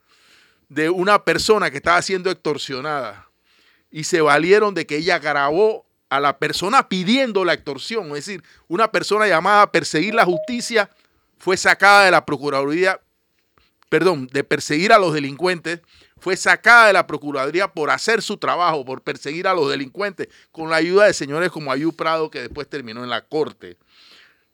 [0.68, 3.31] de una persona que estaba siendo extorsionada
[3.90, 8.42] y se valieron de que ella grabó a la persona pidiendo la extorsión, es decir,
[8.68, 10.90] una persona llamada a perseguir la justicia
[11.38, 13.01] fue sacada de la Procuraduría,
[13.88, 15.81] perdón, de perseguir a los delincuentes,
[16.21, 20.71] fue sacada de la Procuraduría por hacer su trabajo, por perseguir a los delincuentes, con
[20.71, 23.79] la ayuda de señores como Ayú Prado, que después terminó en la corte.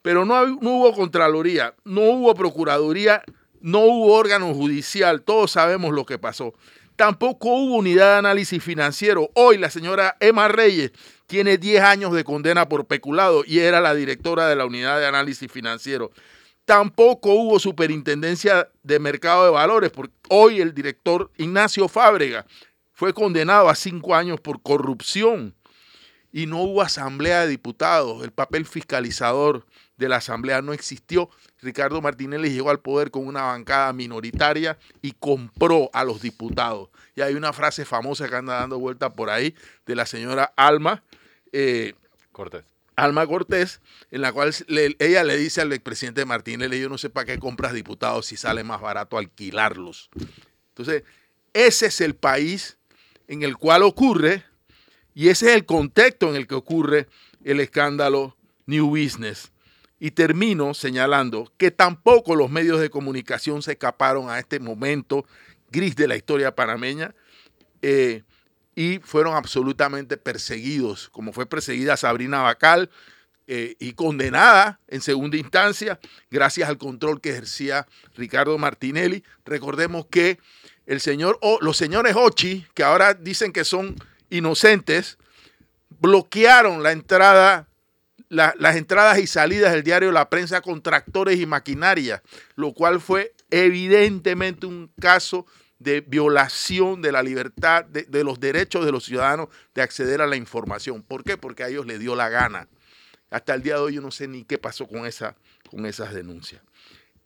[0.02, 3.22] Pero no, no hubo Contraloría, no hubo Procuraduría,
[3.60, 6.54] no hubo órgano judicial, todos sabemos lo que pasó.
[6.94, 9.30] Tampoco hubo unidad de análisis financiero.
[9.34, 10.92] Hoy la señora Emma Reyes
[11.26, 15.06] tiene 10 años de condena por peculado y era la directora de la unidad de
[15.06, 16.10] análisis financiero.
[16.66, 22.44] Tampoco hubo superintendencia de mercado de valores, porque hoy el director Ignacio Fábrega
[22.92, 25.54] fue condenado a cinco años por corrupción
[26.32, 28.24] y no hubo asamblea de diputados.
[28.24, 29.64] El papel fiscalizador
[29.96, 31.30] de la asamblea no existió.
[31.62, 36.88] Ricardo Martinelli llegó al poder con una bancada minoritaria y compró a los diputados.
[37.14, 39.54] Y hay una frase famosa que anda dando vuelta por ahí
[39.86, 41.04] de la señora Alma.
[41.52, 41.94] Eh,
[42.32, 42.64] Cortés.
[42.96, 43.80] Alma Cortés,
[44.10, 44.54] en la cual
[44.98, 48.64] ella le dice al expresidente Martínez, yo no sé para qué compras diputados si sale
[48.64, 50.10] más barato alquilarlos.
[50.68, 51.04] Entonces,
[51.52, 52.78] ese es el país
[53.28, 54.44] en el cual ocurre,
[55.14, 57.06] y ese es el contexto en el que ocurre
[57.44, 59.52] el escándalo New Business.
[59.98, 65.24] Y termino señalando que tampoco los medios de comunicación se escaparon a este momento
[65.70, 67.14] gris de la historia panameña.
[67.80, 68.22] Eh,
[68.76, 72.90] y fueron absolutamente perseguidos, como fue perseguida Sabrina Bacal
[73.46, 75.98] eh, y condenada en segunda instancia
[76.30, 79.24] gracias al control que ejercía Ricardo Martinelli.
[79.46, 80.38] Recordemos que
[80.84, 83.96] el señor, o los señores Ochi, que ahora dicen que son
[84.28, 85.16] inocentes,
[85.98, 87.68] bloquearon la entrada,
[88.28, 92.22] las entradas y salidas del diario La Prensa con tractores y maquinaria,
[92.56, 95.46] lo cual fue evidentemente un caso
[95.78, 100.36] de violación de la libertad, de, los derechos de los ciudadanos de acceder a la
[100.36, 101.02] información.
[101.02, 101.36] ¿Por qué?
[101.36, 102.68] Porque a ellos les dio la gana.
[103.30, 105.36] Hasta el día de hoy yo no sé ni qué pasó con, esa,
[105.70, 106.62] con esas denuncias.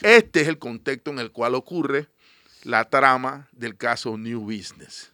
[0.02, 2.08] Este es el contexto en el cual ocurre
[2.64, 5.12] la trama del caso New Business.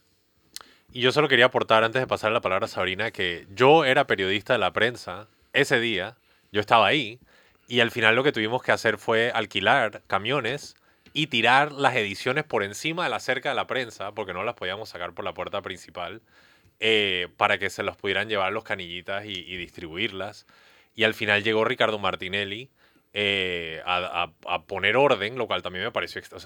[0.92, 4.06] Y yo solo quería aportar antes de pasar la palabra a Sabrina que yo era
[4.06, 6.16] periodista de la prensa ese día,
[6.52, 7.20] yo estaba ahí,
[7.68, 10.76] y al final lo que tuvimos que hacer fue alquilar camiones
[11.16, 14.54] y tirar las ediciones por encima de la cerca de la prensa, porque no las
[14.54, 16.20] podíamos sacar por la puerta principal,
[16.78, 20.46] eh, para que se los pudieran llevar los canillitas y, distribuirlas.
[20.94, 22.68] Y al final llegó Ricardo Martinelli
[23.14, 24.30] eh, a,
[24.66, 26.20] poner orden, lo cual también me pareció...
[26.32, 26.38] O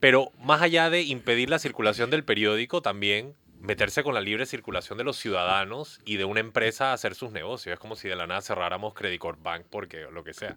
[0.00, 4.98] pero más allá de impedir la circulación del periódico, también meterse con la libre circulación
[4.98, 7.74] de los ciudadanos y de una empresa a hacer sus negocios.
[7.74, 10.56] Es como si de la nada cerráramos Credit Corp Bank porque lo que sea.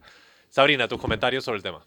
[0.49, 1.85] Sabrina, tus comentarios sobre el tema.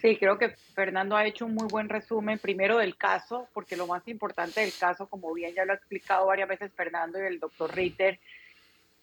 [0.00, 3.86] Sí, creo que Fernando ha hecho un muy buen resumen, primero del caso, porque lo
[3.86, 7.38] más importante del caso, como bien ya lo ha explicado varias veces Fernando y el
[7.38, 8.18] doctor Ritter,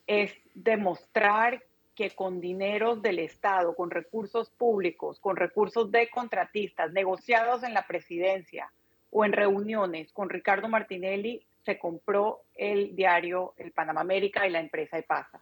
[0.08, 7.62] es demostrar que con dineros del Estado, con recursos públicos, con recursos de contratistas negociados
[7.62, 8.72] en la presidencia
[9.12, 14.60] o en reuniones con Ricardo Martinelli, se compró el diario El Panamá América y la
[14.60, 15.42] empresa EPASA.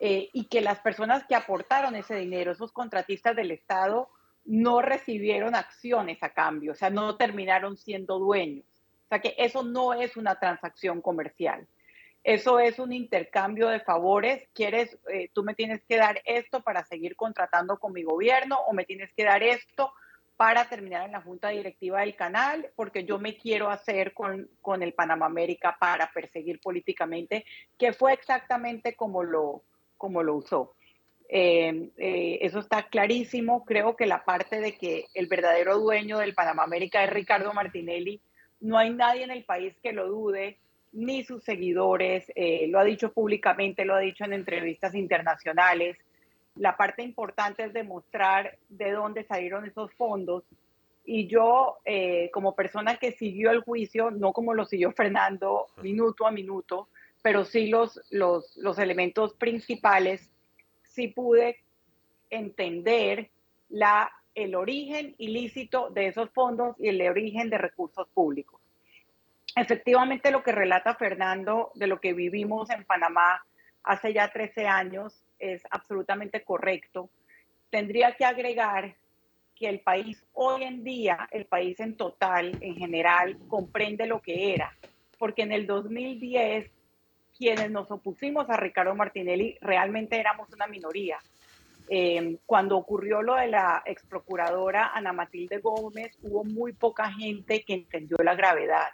[0.00, 4.08] Eh, y que las personas que aportaron ese dinero, esos contratistas del Estado,
[4.48, 8.64] no recibieron acciones a cambio, o sea, no terminaron siendo dueños.
[9.04, 11.66] O sea que eso no es una transacción comercial.
[12.24, 14.48] Eso es un intercambio de favores.
[14.54, 18.72] Quieres, eh, tú me tienes que dar esto para seguir contratando con mi gobierno o
[18.72, 19.92] me tienes que dar esto
[20.38, 24.82] para terminar en la junta directiva del canal, porque yo me quiero hacer con, con
[24.82, 27.44] el Panamá América para perseguir políticamente,
[27.76, 29.64] que fue exactamente como lo,
[29.98, 30.74] como lo usó.
[31.28, 33.64] Eh, eh, eso está clarísimo.
[33.64, 38.20] Creo que la parte de que el verdadero dueño del Panamá América es Ricardo Martinelli,
[38.60, 40.58] no hay nadie en el país que lo dude,
[40.92, 45.98] ni sus seguidores, eh, lo ha dicho públicamente, lo ha dicho en entrevistas internacionales.
[46.56, 50.44] La parte importante es demostrar de dónde salieron esos fondos.
[51.04, 51.78] Y yo,
[52.32, 56.88] como persona que siguió el juicio, no como lo siguió Fernando minuto a minuto,
[57.22, 60.30] pero sí los, los, los elementos principales
[60.98, 61.60] sí pude
[62.28, 63.30] entender
[63.68, 68.60] la, el origen ilícito de esos fondos y el origen de recursos públicos.
[69.54, 73.46] Efectivamente, lo que relata Fernando de lo que vivimos en Panamá
[73.84, 77.10] hace ya 13 años es absolutamente correcto.
[77.70, 78.96] Tendría que agregar
[79.54, 84.52] que el país hoy en día, el país en total, en general, comprende lo que
[84.52, 84.76] era,
[85.16, 86.68] porque en el 2010
[87.38, 91.18] quienes nos opusimos a Ricardo Martinelli realmente éramos una minoría.
[91.88, 97.62] Eh, cuando ocurrió lo de la ex procuradora Ana Matilde Gómez, hubo muy poca gente
[97.62, 98.88] que entendió la gravedad,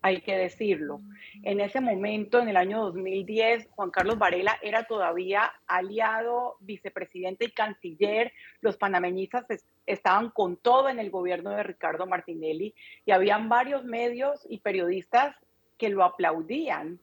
[0.00, 1.00] hay que decirlo.
[1.42, 7.50] En ese momento, en el año 2010, Juan Carlos Varela era todavía aliado, vicepresidente y
[7.50, 8.32] canciller.
[8.60, 9.46] Los panameñistas
[9.86, 12.74] estaban con todo en el gobierno de Ricardo Martinelli
[13.04, 15.34] y habían varios medios y periodistas
[15.78, 17.00] que lo aplaudían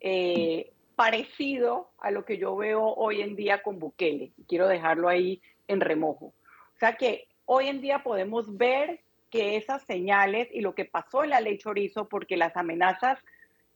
[0.00, 4.32] eh, parecido a lo que yo veo hoy en día con Bukele.
[4.48, 6.26] Quiero dejarlo ahí en remojo.
[6.26, 11.24] O sea que hoy en día podemos ver que esas señales y lo que pasó
[11.24, 13.18] en la ley Chorizo, porque las amenazas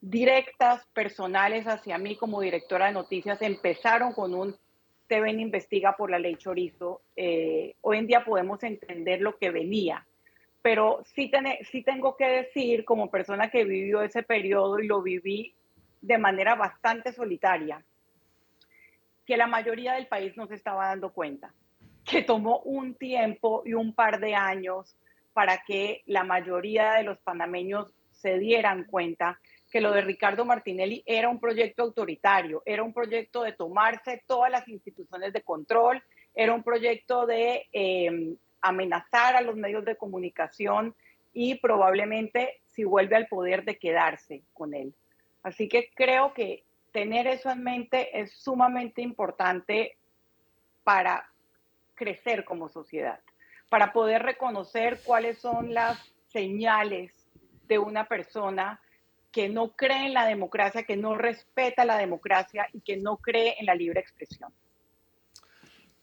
[0.01, 4.57] directas, personales hacia mí como directora de noticias empezaron con un
[5.05, 10.07] Steven investiga por la ley Chorizo, eh, hoy en día podemos entender lo que venía.
[10.62, 11.31] Pero sí,
[11.70, 15.55] sí tengo que decir, como persona que vivió ese periodo y lo viví
[16.03, 17.83] de manera bastante solitaria,
[19.25, 21.55] que la mayoría del país no se estaba dando cuenta,
[22.05, 24.97] que tomó un tiempo y un par de años
[25.33, 29.39] para que la mayoría de los panameños se dieran cuenta
[29.71, 34.51] que lo de Ricardo Martinelli era un proyecto autoritario, era un proyecto de tomarse todas
[34.51, 36.03] las instituciones de control,
[36.35, 40.95] era un proyecto de em, amenazar a los medios de comunicación
[41.33, 44.95] y probablemente si vuelve al poder de quedarse con él.
[45.43, 49.97] Así que creo que tener eso en mente es sumamente importante
[50.84, 51.30] para
[51.95, 53.20] crecer como sociedad,
[53.68, 57.28] para poder reconocer cuáles son las señales
[57.68, 58.80] de una persona
[59.30, 63.57] que no cree en la democracia, que no respeta la democracia y que no cree
[63.59, 64.53] en la libre expresión.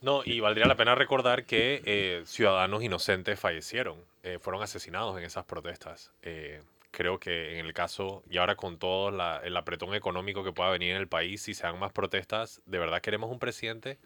[0.01, 5.25] No, y valdría la pena recordar que eh, ciudadanos inocentes fallecieron, eh, fueron asesinados en
[5.25, 6.11] esas protestas.
[6.21, 6.61] Eh,
[6.91, 10.91] creo que en el caso, y ahora con todo el apretón económico que pueda venir
[10.91, 13.97] en el país, si se dan más protestas, ¿de verdad queremos un presidente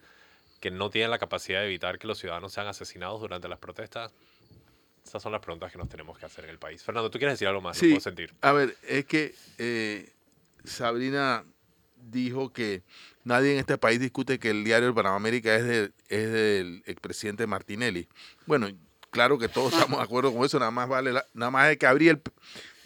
[0.59, 4.13] que no tiene la capacidad de evitar que los ciudadanos sean asesinados durante las protestas?
[5.05, 6.81] Esas son las preguntas que nos tenemos que hacer en el país.
[6.84, 7.77] Fernando, ¿tú quieres decir algo más?
[7.77, 8.34] Sí, puedo sentir.
[8.41, 10.09] A ver, es que eh,
[10.63, 11.43] Sabrina
[11.97, 12.84] dijo que
[13.23, 16.84] nadie en este país discute que el diario El Panamá América es, de, es del
[16.86, 18.07] expresidente Martinelli.
[18.45, 18.69] Bueno,
[19.09, 21.86] claro que todos estamos de acuerdo con eso, nada más vale nada más hay que
[21.86, 22.21] abrir el,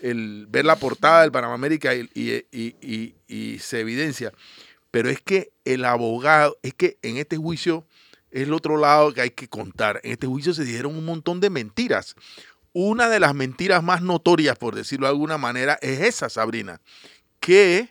[0.02, 4.32] ver la portada del Panamá América y, se evidencia.
[4.92, 7.86] Pero es que el abogado, es que en este juicio
[8.32, 10.00] es el otro lado que hay que contar.
[10.04, 12.16] En este juicio se dijeron un montón de mentiras.
[12.74, 16.80] Una de las mentiras más notorias, por decirlo de alguna manera, es esa, Sabrina,
[17.40, 17.90] que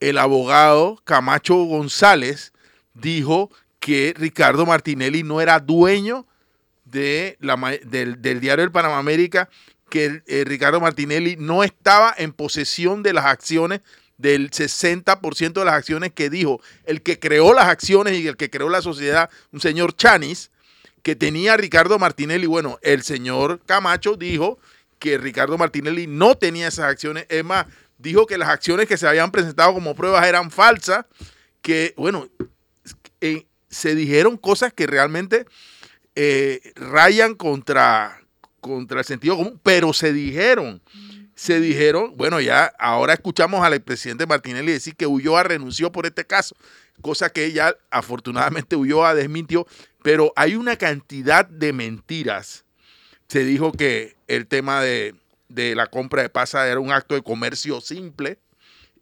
[0.00, 2.52] el abogado Camacho González
[2.94, 6.26] dijo que Ricardo Martinelli no era dueño
[6.84, 9.48] de la, del, diario El Panamá América,
[9.90, 13.80] que eh, Ricardo Martinelli no estaba en posesión de las acciones
[14.16, 18.50] del 60% de las acciones que dijo el que creó las acciones y el que
[18.50, 20.50] creó la sociedad, un señor Chanis,
[21.02, 22.46] que tenía Ricardo Martinelli.
[22.46, 24.58] Bueno, el señor Camacho dijo
[24.98, 27.26] que Ricardo Martinelli no tenía esas acciones.
[27.28, 27.66] Es más,
[27.98, 31.06] dijo que las acciones que se habían presentado como pruebas eran falsas,
[31.62, 32.28] que, bueno,
[33.20, 35.46] eh, se dijeron cosas que realmente
[36.14, 38.20] eh, rayan contra,
[38.60, 40.80] contra el sentido común, pero se dijeron
[41.40, 46.26] se dijeron, bueno, ya ahora escuchamos al expresidente Martinelli decir que Ulloa renunció por este
[46.26, 46.54] caso,
[47.00, 49.66] cosa que ella afortunadamente Ulloa desmintió,
[50.02, 52.66] pero hay una cantidad de mentiras.
[53.26, 55.14] Se dijo que el tema de,
[55.48, 58.36] la compra de pasa era un acto de comercio simple.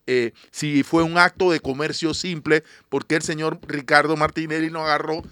[0.06, 4.84] Eh, si fue un acto de comercio simple, ¿por qué el señor Ricardo Martinelli no
[4.84, 5.24] agarró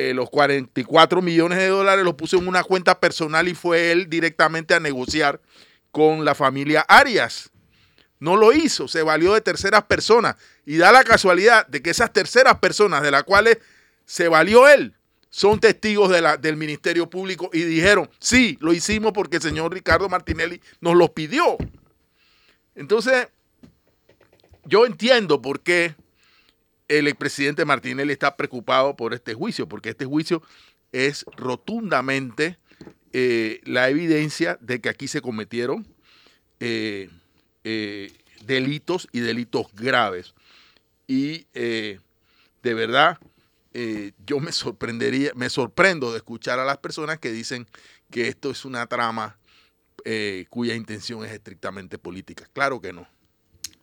[0.00, 4.08] eh, los 44 millones de dólares, los puso en una cuenta personal y fue él
[4.08, 5.40] directamente a negociar
[5.90, 7.50] con la familia Arias.
[8.20, 10.36] No lo hizo, se valió de terceras personas.
[10.64, 13.58] Y da la casualidad de que esas terceras personas de las cuales
[14.04, 14.94] se valió él
[15.30, 20.60] son testigos del Ministerio Público y dijeron, sí, lo hicimos porque el señor Ricardo Martinelli
[20.80, 21.56] nos lo pidió.
[22.76, 23.26] Entonces,
[24.64, 25.96] yo entiendo por qué
[26.88, 30.42] el expresidente Martinelli está preocupado por este juicio, porque este juicio
[30.92, 32.58] es rotundamente
[33.12, 35.86] eh, la evidencia de que aquí se cometieron
[36.60, 37.10] eh,
[37.64, 38.12] eh,
[38.44, 40.34] delitos y delitos graves.
[41.06, 43.18] Y de verdad,
[44.26, 47.66] yo me sorprendería, me sorprendo de escuchar a las personas que dicen
[48.10, 49.38] que esto es una trama
[50.50, 52.46] cuya intención es estrictamente política.
[52.52, 53.08] Claro que no.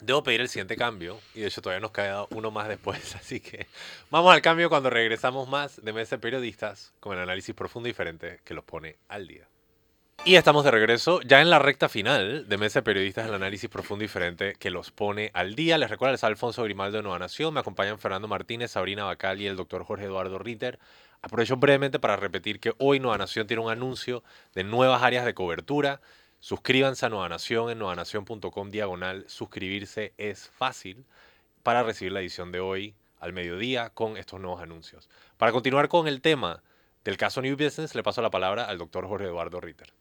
[0.01, 3.39] Debo pedir el siguiente cambio y de hecho todavía nos queda uno más después, así
[3.39, 3.67] que
[4.11, 7.91] vamos al cambio cuando regresamos más de Mesa de Periodistas con el análisis profundo y
[7.91, 9.47] diferente que los pone al día.
[10.23, 13.69] Y estamos de regreso ya en la recta final de Mesa de Periodistas, el análisis
[13.69, 15.77] profundo y diferente que los pone al día.
[15.77, 19.45] Les recuerdo, les Alfonso Grimaldo de Nueva Nación, me acompañan Fernando Martínez, Sabrina Bacal y
[19.45, 20.79] el doctor Jorge Eduardo Ritter.
[21.21, 24.23] Aprovecho brevemente para repetir que hoy Nueva Nación tiene un anuncio
[24.55, 26.01] de nuevas áreas de cobertura
[26.45, 29.25] Suscríbanse a Nueva Nación en nuevanación.com diagonal.
[29.27, 31.03] Suscribirse es fácil
[31.63, 35.09] para recibir la edición de hoy al mediodía con estos nuevos anuncios.
[35.37, 36.61] Para continuar con el tema
[37.03, 39.91] del caso New Business, le paso la palabra al doctor Jorge Eduardo Ritter.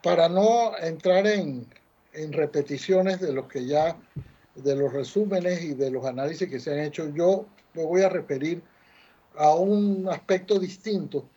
[0.00, 1.66] Para no entrar en,
[2.12, 3.96] en repeticiones de los que ya,
[4.54, 8.08] de los resúmenes y de los análisis que se han hecho, yo me voy a
[8.08, 8.62] referir
[9.36, 11.28] a un aspecto distinto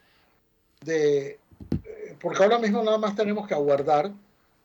[0.81, 1.40] de
[2.21, 4.11] porque ahora mismo nada más tenemos que aguardar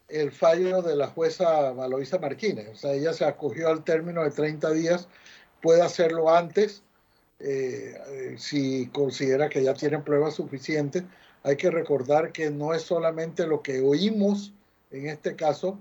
[0.09, 2.69] el fallo de la jueza Valoisa Martínez.
[2.69, 5.09] O sea, ella se acogió al término de 30 días
[5.67, 6.83] puede hacerlo antes
[7.41, 11.03] eh, si considera que ya tienen pruebas suficientes.
[11.43, 14.53] Hay que recordar que no es solamente lo que oímos,
[14.91, 15.79] en este caso,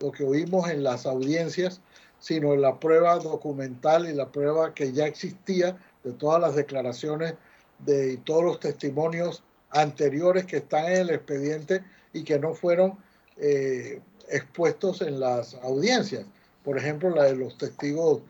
[0.00, 1.80] lo que oímos en las audiencias,
[2.20, 7.34] sino la prueba documental y la prueba que ya existía de todas las declaraciones
[7.80, 9.42] de todos los testimonios
[9.74, 12.96] anteriores que están en el expediente y que no fueron
[13.36, 16.24] eh, expuestos en las audiencias.
[16.62, 18.22] Por ejemplo, la de los testigos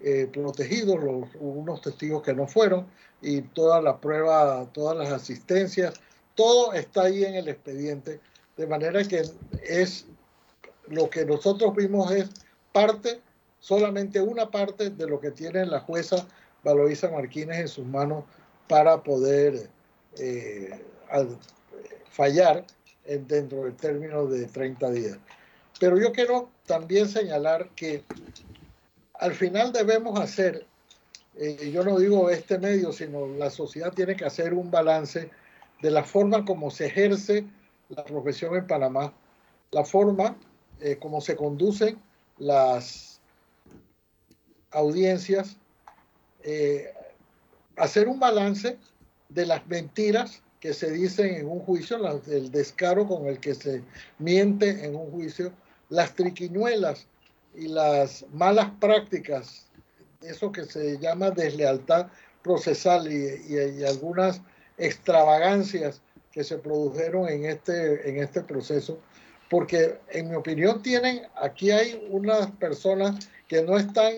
[0.00, 0.98] eh, protegidos,
[1.38, 2.86] unos testigos que no fueron,
[3.20, 5.94] y toda la prueba, todas las asistencias,
[6.34, 8.20] todo está ahí en el expediente,
[8.56, 9.22] de manera que
[9.62, 10.06] es
[10.88, 12.28] lo que nosotros vimos es
[12.72, 13.20] parte,
[13.60, 16.26] solamente una parte de lo que tiene la jueza
[16.64, 18.24] Valoisa Martínez en sus manos
[18.68, 19.68] para poder
[20.18, 20.84] eh,
[22.10, 22.64] fallar
[23.04, 25.18] dentro del término de 30 días.
[25.80, 28.04] Pero yo quiero también señalar que
[29.14, 30.66] al final debemos hacer,
[31.36, 35.30] eh, yo no digo este medio, sino la sociedad tiene que hacer un balance
[35.80, 37.44] de la forma como se ejerce
[37.88, 39.12] la profesión en Panamá,
[39.70, 40.36] la forma
[40.80, 42.00] eh, como se conducen
[42.38, 43.20] las
[44.70, 45.56] audiencias,
[46.42, 46.92] eh,
[47.76, 48.78] hacer un balance
[49.28, 51.98] de las mentiras que se dicen en un juicio,
[52.28, 53.82] el descaro con el que se
[54.20, 55.52] miente en un juicio,
[55.88, 57.08] las triquiñuelas
[57.52, 59.66] y las malas prácticas,
[60.20, 62.06] eso que se llama deslealtad
[62.44, 64.40] procesal y, algunas
[64.78, 66.00] extravagancias
[66.30, 69.00] que se produjeron en este, en este proceso,
[69.50, 74.12] porque en mi opinión tienen, aquí hay unas personas que no están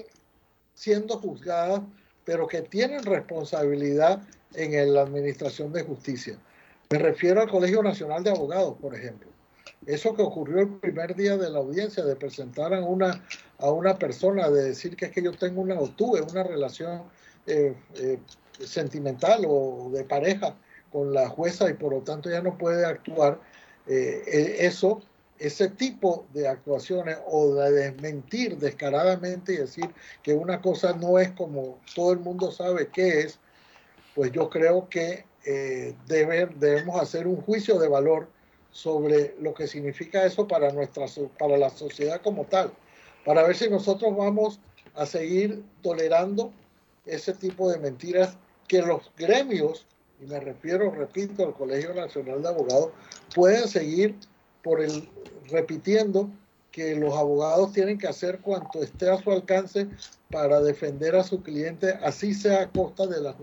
[0.75, 1.81] siendo juzgadas,
[2.25, 4.23] pero que tienen responsabilidad
[4.55, 6.39] en la administración de justicia.
[6.91, 9.29] Me refiero al Colegio Nacional de Abogados, por ejemplo.
[9.87, 13.23] Eso que ocurrió el primer día de la audiencia, de presentar a una,
[13.59, 17.03] a una persona, de decir que es que yo tengo una o tuve una relación
[17.47, 18.19] eh, eh,
[18.61, 20.55] sentimental o de pareja
[20.91, 23.41] con la jueza y por lo tanto ya no puede actuar,
[23.87, 25.03] eh, eso,
[25.47, 29.91] ese tipo de actuaciones o de desmentir descaradamente y decir
[30.23, 33.39] que una cosa no es como todo el mundo sabe que es,
[34.15, 35.25] pues yo creo que
[36.07, 38.29] debemos hacer un juicio de valor
[38.73, 41.05] sobre lo que significa eso para, nuestra,
[41.39, 42.73] para la sociedad como tal,
[43.25, 44.61] para ver si nosotros vamos
[44.95, 46.53] a seguir tolerando
[47.05, 48.37] ese tipo de mentiras
[48.67, 49.87] que los gremios,
[50.21, 52.91] y me refiero, repito, al Colegio Nacional de Abogados,
[53.35, 54.17] pueden seguir
[54.65, 55.09] por el,
[55.51, 56.29] repitiendo
[56.73, 59.87] que los abogados tienen que hacer cuanto esté a su alcance
[60.29, 63.37] para defender a su cliente, así sea a costa de la,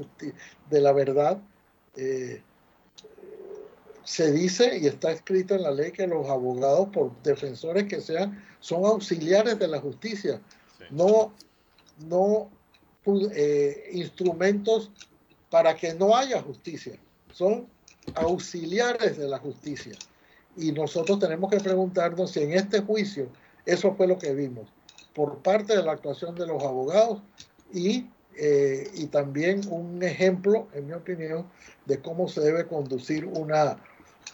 [0.70, 1.38] de la verdad.
[1.96, 2.42] Eh,
[4.04, 8.44] se dice y está escrito en la ley que los abogados, por defensores que sean,
[8.60, 10.42] son auxiliares de la justicia,
[10.90, 11.32] no,
[12.08, 12.50] no
[13.34, 14.92] eh, instrumentos
[15.50, 16.98] para que no haya justicia,
[17.32, 17.68] son
[18.16, 19.94] auxiliares de la justicia.
[20.58, 23.28] Y nosotros tenemos que preguntarnos si en este juicio
[23.66, 24.68] eso fue lo que vimos
[25.14, 27.22] por parte de la actuación de los abogados
[27.74, 31.46] y, eh, y también un ejemplo, en mi opinión,
[31.86, 33.78] de cómo se debe conducir una,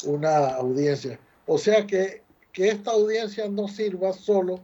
[0.05, 1.20] una audiencia.
[1.45, 4.63] O sea que, que esta audiencia no sirva solo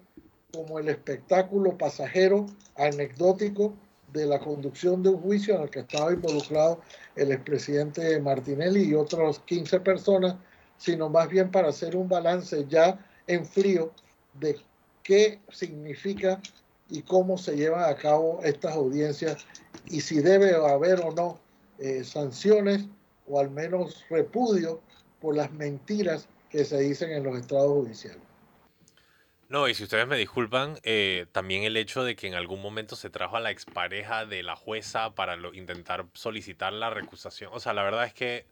[0.53, 2.45] como el espectáculo pasajero,
[2.75, 3.73] anecdótico
[4.11, 6.79] de la conducción de un juicio en el que estaba involucrado
[7.15, 10.35] el expresidente Martinelli y otras 15 personas,
[10.83, 13.93] sino más bien para hacer un balance ya en frío
[14.33, 14.59] de
[15.01, 16.41] qué significa
[16.89, 19.45] y cómo se llevan a cabo estas audiencias
[19.85, 21.39] y si debe haber o no
[21.79, 22.85] eh, sanciones
[23.27, 24.81] o al menos repudio
[25.21, 28.21] por las mentiras que se dicen en los estados judiciales.
[29.47, 32.97] No, y si ustedes me disculpan, eh, también el hecho de que en algún momento
[32.97, 37.51] se trajo a la expareja de la jueza para intentar solicitar la recusación.
[37.53, 38.45] O sea, la verdad es que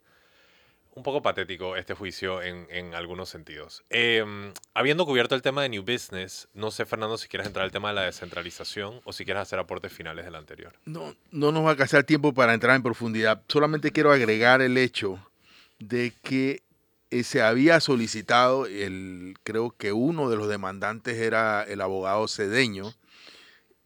[0.93, 3.83] un poco patético este juicio en, algunos sentidos.
[3.89, 7.71] Em, habiendo cubierto el tema de New Business, no sé, Fernando, si quieres entrar al
[7.71, 10.73] tema de la descentralización o si quieres hacer aportes finales del anterior.
[10.85, 13.41] No, no nos va a alcanzar tiempo para entrar en profundidad.
[13.47, 15.19] Solamente quiero agregar el hecho
[15.79, 16.61] de que
[17.09, 22.93] eh, se había solicitado, el, creo que uno de los demandantes era el abogado Cedeño,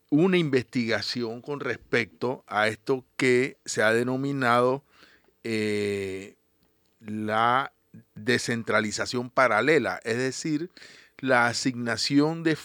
[0.10, 4.84] una investigación con respecto a esto que se ha denominado
[5.44, 6.35] eh,
[7.06, 7.74] la
[8.16, 10.70] descentralización paralela, es decir,
[11.20, 12.58] la asignación de,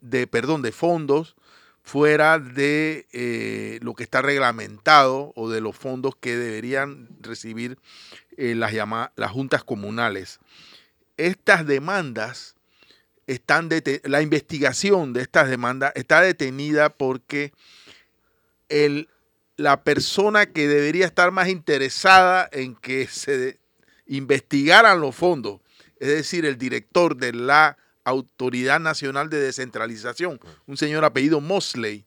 [0.00, 1.36] de, perdón, de fondos
[1.82, 7.78] fuera de eh, lo que está reglamentado o de los fondos que deberían recibir
[8.36, 8.72] eh, las,
[9.16, 10.38] las juntas comunales.
[11.16, 12.54] Estas demandas
[13.26, 13.68] están
[14.04, 17.52] la investigación de estas demandas está detenida porque
[18.68, 19.08] el,
[19.56, 23.58] la persona que debería estar más interesada en que se
[24.16, 25.60] investigaran los fondos,
[25.98, 32.04] es decir, el director de la Autoridad Nacional de Descentralización, un señor apellido Mosley,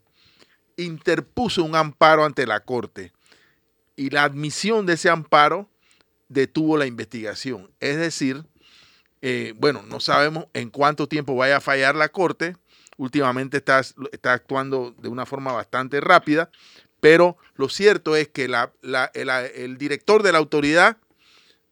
[0.78, 3.12] interpuso un amparo ante la Corte
[3.96, 5.70] y la admisión de ese amparo
[6.28, 7.72] detuvo la investigación.
[7.80, 8.44] Es decir,
[9.22, 12.56] eh, bueno, no sabemos en cuánto tiempo vaya a fallar la Corte.
[12.98, 13.80] Últimamente está,
[14.12, 16.52] está actuando de una forma bastante rápida,
[17.00, 20.98] pero lo cierto es que el director de la autoridad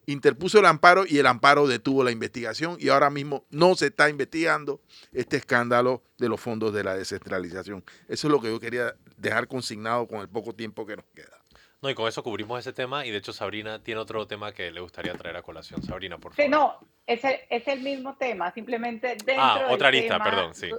[0.05, 4.09] interpuso el amparo y el amparo detuvo la investigación y ahora mismo no se está
[4.09, 4.81] investigando
[5.11, 7.83] este escándalo de los fondos de la descentralización.
[8.07, 11.43] Eso es lo que yo quería dejar consignado con el poco tiempo que nos queda.
[11.81, 14.71] No, y con eso cubrimos ese tema y de hecho Sabrina tiene otro tema que
[14.71, 15.83] le gustaría traer a colación.
[15.83, 16.45] Sabrina, por favor.
[16.45, 20.69] Sí, no, es el, es el mismo tema, simplemente dentro Ah, otra arista, perdón, sí.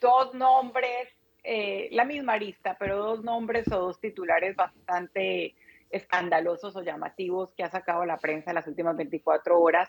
[0.00, 1.08] Dos nombres,
[1.42, 5.54] eh, la misma arista, pero dos nombres o dos titulares bastante
[5.90, 9.88] escandalosos o llamativos que ha sacado la prensa en las últimas 24 horas.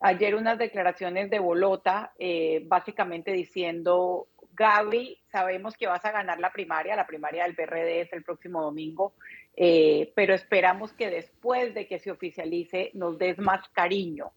[0.00, 6.52] Ayer unas declaraciones de Bolota, eh, básicamente diciendo, Gaby, sabemos que vas a ganar la
[6.52, 9.14] primaria, la primaria del PRD es el próximo domingo,
[9.56, 14.32] eh, pero esperamos que después de que se oficialice nos des más cariño.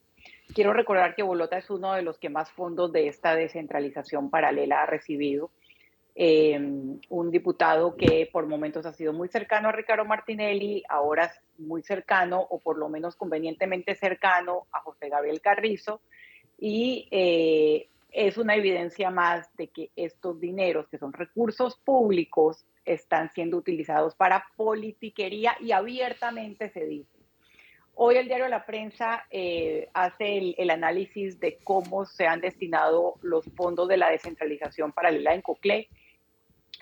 [0.53, 4.83] Quiero recordar que Bolota es uno de los que más fondos de esta descentralización paralela
[4.83, 5.51] ha recibido.
[6.13, 11.39] Em, un diputado que por momentos ha sido muy cercano a Ricardo Martinelli, ahora es
[11.57, 16.01] muy cercano o por lo menos convenientemente cercano a José Gabriel Carrizo
[16.59, 23.29] y eh, es una evidencia más de que estos dineros, que son recursos públicos, están
[23.29, 27.20] siendo utilizados para politiquería y abiertamente se dice.
[28.03, 33.45] Hoy el diario La Prensa eh, hace el, análisis de cómo se han destinado los
[33.55, 35.87] fondos de la descentralización paralela en Coclé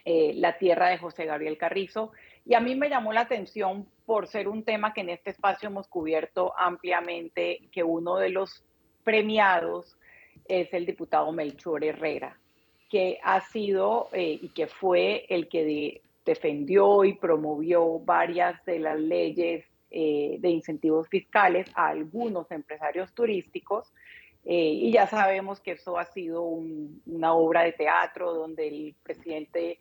[0.05, 2.13] eh, la tierra de José Gabriel Carrizo.
[2.45, 5.67] Y a mí me llamó la atención por ser un tema que en este espacio
[5.67, 8.63] hemos cubierto ampliamente, que uno de los
[9.03, 9.97] premiados
[10.47, 12.39] es el diputado Melchor Herrera,
[12.89, 18.97] que ha sido eh, y que fue el que defendió y promovió varias de las
[18.97, 23.91] leyes eh, de incentivos fiscales a algunos empresarios turísticos
[24.51, 29.79] y ya sabemos que eso ha sido una obra de teatro donde el presidente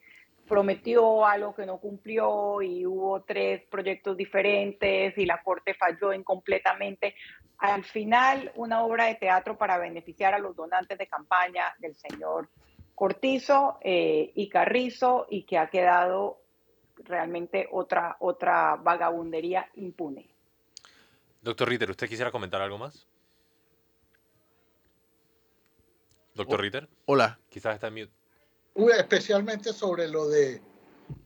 [0.49, 7.15] prometió algo que no cumplió y hubo tres proyectos diferentes y la Corte falló incompletamente.
[7.59, 12.49] Al final, una obra de teatro para beneficiar a los donantes de campaña del señor
[12.95, 16.41] Cortizo eh, y Carrizo y que ha quedado
[17.05, 20.29] realmente otra, otra vagabundería impune.
[21.43, 23.07] Doctor Ritter, ¿usted quisiera comentar algo más?
[26.35, 26.89] Doctor Ritter.
[27.07, 27.39] Hola.
[27.49, 28.19] Quizás está en mute
[28.87, 30.61] especialmente sobre lo de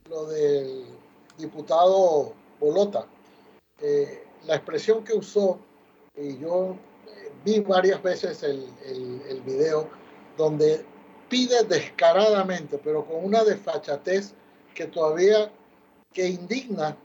[0.09, 0.85] lo del
[1.37, 3.05] diputado Bolota.
[3.81, 5.59] Eh, la expresión que usó,
[6.15, 8.65] y yo eh, vi varias veces el,
[9.27, 9.89] el, video,
[10.37, 10.85] donde
[11.29, 14.33] pide descaradamente, pero con una desfachatez
[14.73, 15.51] que todavía
[16.13, 16.95] que indigna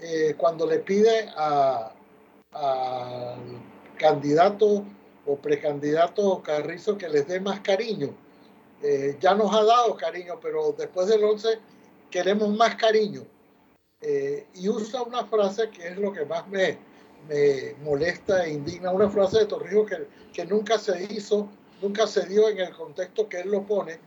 [0.00, 1.92] eh, cuando le pide al
[3.96, 4.84] candidato
[5.26, 8.14] o precandidato Carrizo que les dé más cariño
[8.82, 11.58] eh, ya nos ha dado cariño, pero después del 11
[12.10, 13.26] queremos más cariño.
[14.00, 16.78] Eh, y usa una frase que es lo que más me,
[17.28, 21.50] me molesta e indigna, una frase de Torrijos que, que, nunca se hizo,
[21.82, 23.98] nunca se dio en el contexto que él lo pone,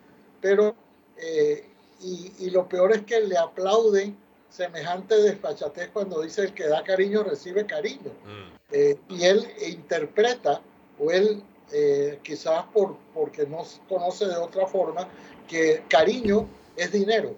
[0.42, 0.76] pero,
[1.18, 1.70] eh,
[2.02, 4.18] y, y, lo peor es que le aplauden
[4.54, 8.12] semejante despachatez cuando dice el que da cariño recibe cariño.
[8.26, 8.74] Mm.
[9.10, 10.62] y él interpreta
[11.00, 15.08] o él eh, quizás por, porque no conoce de otra forma,
[15.48, 17.36] que cariño es dinero.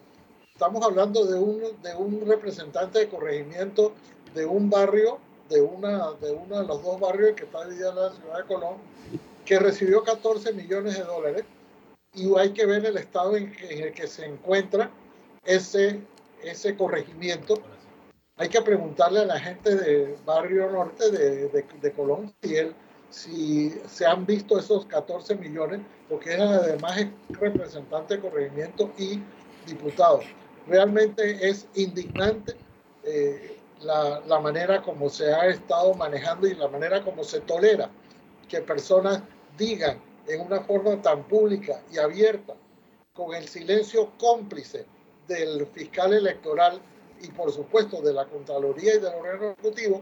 [0.54, 3.94] Estamos hablando de un, de un representante de corregimiento
[4.34, 7.96] de un barrio, de, una, de uno de los dos barrios que está dividido en
[7.96, 8.76] la ciudad de Colón,
[9.46, 11.46] que recibió 14 millones de dólares
[12.14, 14.92] y hay que ver el estado en, el que se encuentra
[15.46, 16.02] ese,
[16.46, 17.56] ese corregimiento.
[18.38, 22.76] Hay que preguntarle a la gente del barrio norte de, de, de Colón si él
[23.16, 25.80] si se han visto esos 14 millones,
[26.10, 29.22] porque era además representante de corregimiento y
[29.66, 30.20] diputado.
[30.68, 32.56] Realmente es indignante
[33.04, 37.90] eh, la, la, manera como se ha estado manejando y la manera como se tolera
[38.50, 39.22] que personas
[39.58, 42.54] digan en una forma tan pública y abierta,
[43.14, 44.86] con el silencio cómplice
[45.28, 46.82] del fiscal electoral
[47.22, 50.02] y por supuesto de la Contraloría y del órgano ejecutivo,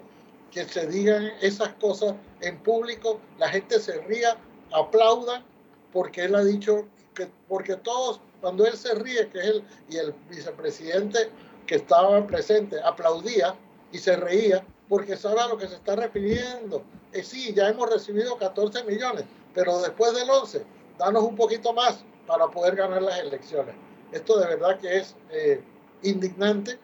[0.52, 4.38] que se digan esas cosas en público, la gente se ría,
[4.72, 5.44] aplauda,
[5.92, 9.98] porque él ha dicho que, porque todos cuando él se ríe, que es él, y
[9.98, 11.30] el vicepresidente
[11.66, 13.56] que estaba presente aplaudía
[13.92, 16.84] y se reía porque sabe a lo que se está refiriendo.
[17.14, 20.66] Eh, sí, ya hemos recibido 14 millones, pero después del 11,
[20.98, 23.76] danos un poquito más para poder ganar las elecciones.
[24.14, 25.62] Esto de verdad que es eh,
[26.04, 26.78] indignante,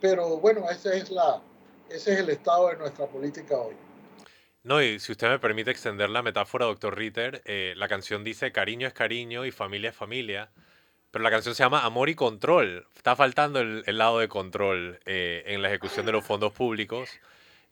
[0.00, 1.40] pero bueno, ese es, la,
[1.88, 3.76] ese es el estado de nuestra política hoy.
[4.64, 8.52] No, y si usted me permite extender la metáfora, doctor Ritter, eh, la canción dice
[8.52, 10.50] cariño es cariño y familia es familia,
[11.12, 12.86] pero la canción se llama Amor y Control.
[12.96, 17.10] Está faltando el, lado de control eh, en la ejecución de los fondos públicos.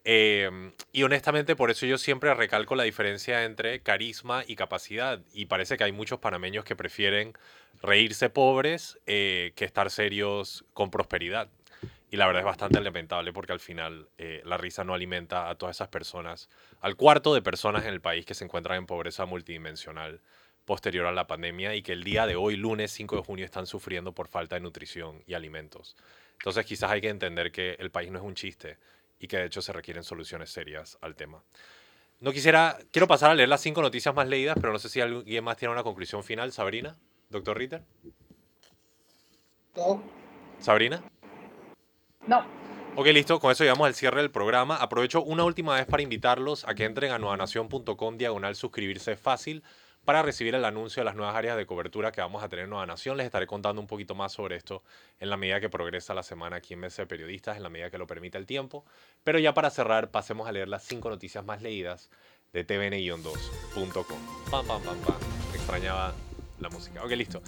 [0.05, 5.21] Em, y honestamente, por eso yo siempre recalco la diferencia entre carisma y capacidad.
[5.33, 7.35] Y parece que hay muchos panameños que prefieren
[7.83, 11.49] reírse pobres eh, que estar serios con prosperidad.
[12.11, 15.55] Y la verdad es bastante lamentable porque al final eh, la risa no alimenta a
[15.55, 16.49] todas esas personas,
[16.81, 20.21] al cuarto de personas en el país que se encuentran en pobreza multidimensional
[20.65, 23.67] posterior a la pandemia y que el día de hoy, lunes 5 de junio, están
[23.67, 25.97] sufriendo por falta de nutrición y alimentos.
[26.33, 28.79] Entonces quizás hay que entender que el país no es un chiste
[29.21, 31.45] y que de hecho se requieren soluciones serias al tema.
[32.19, 35.01] No quisiera, quiero pasar a leer las cinco noticias más leídas, pero no sé si
[35.01, 36.53] alguien más tiene una conclusión final.
[36.53, 36.99] Sabrina,
[37.29, 37.83] doctor Ritter.
[39.77, 40.03] No.
[40.59, 41.03] Sabrina.
[42.27, 42.45] No.
[42.97, 43.39] Ok, listo.
[43.41, 44.77] Con eso llegamos al cierre del programa.
[44.77, 49.63] Aprovecho una última vez para invitarlos a que entren a nuevanación.com diagonal suscribirse fácil
[50.05, 52.71] para recibir el anuncio de las nuevas áreas de cobertura que vamos a tener en
[52.71, 53.17] Nueva Nación.
[53.17, 54.83] Les estaré contando un poquito más sobre esto
[55.19, 57.91] en la medida que progresa la semana aquí en Mesa de Periodistas, en la medida
[57.91, 58.85] que lo permita el tiempo.
[59.25, 62.11] Pero ya para cerrar, pasemos a leer las cinco noticias más leídas
[62.53, 64.51] de tvn-2.com.
[64.51, 65.17] Pam, pam, pam, pam.
[65.55, 66.15] Extrañaba
[66.59, 67.05] la música.
[67.05, 67.43] Ok, listo.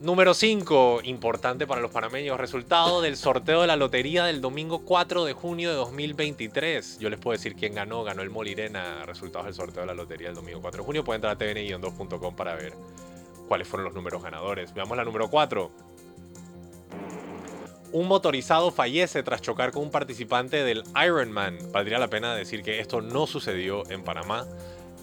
[0.00, 5.24] Número 5, importante para los panameños, resultado del sorteo de la lotería del domingo 4
[5.24, 6.98] de junio de 2023.
[6.98, 10.26] Yo les puedo decir quién ganó, ganó el Molirena, resultados del sorteo de la lotería
[10.26, 11.04] del domingo 4 de junio.
[11.04, 12.74] Pueden entrar a tvn-2.com para ver
[13.48, 14.74] cuáles fueron los números ganadores.
[14.74, 15.70] Veamos la número 4.
[17.92, 21.56] Un motorizado fallece tras chocar con un participante del Ironman.
[21.70, 24.46] Valdría la pena decir que esto no sucedió en Panamá.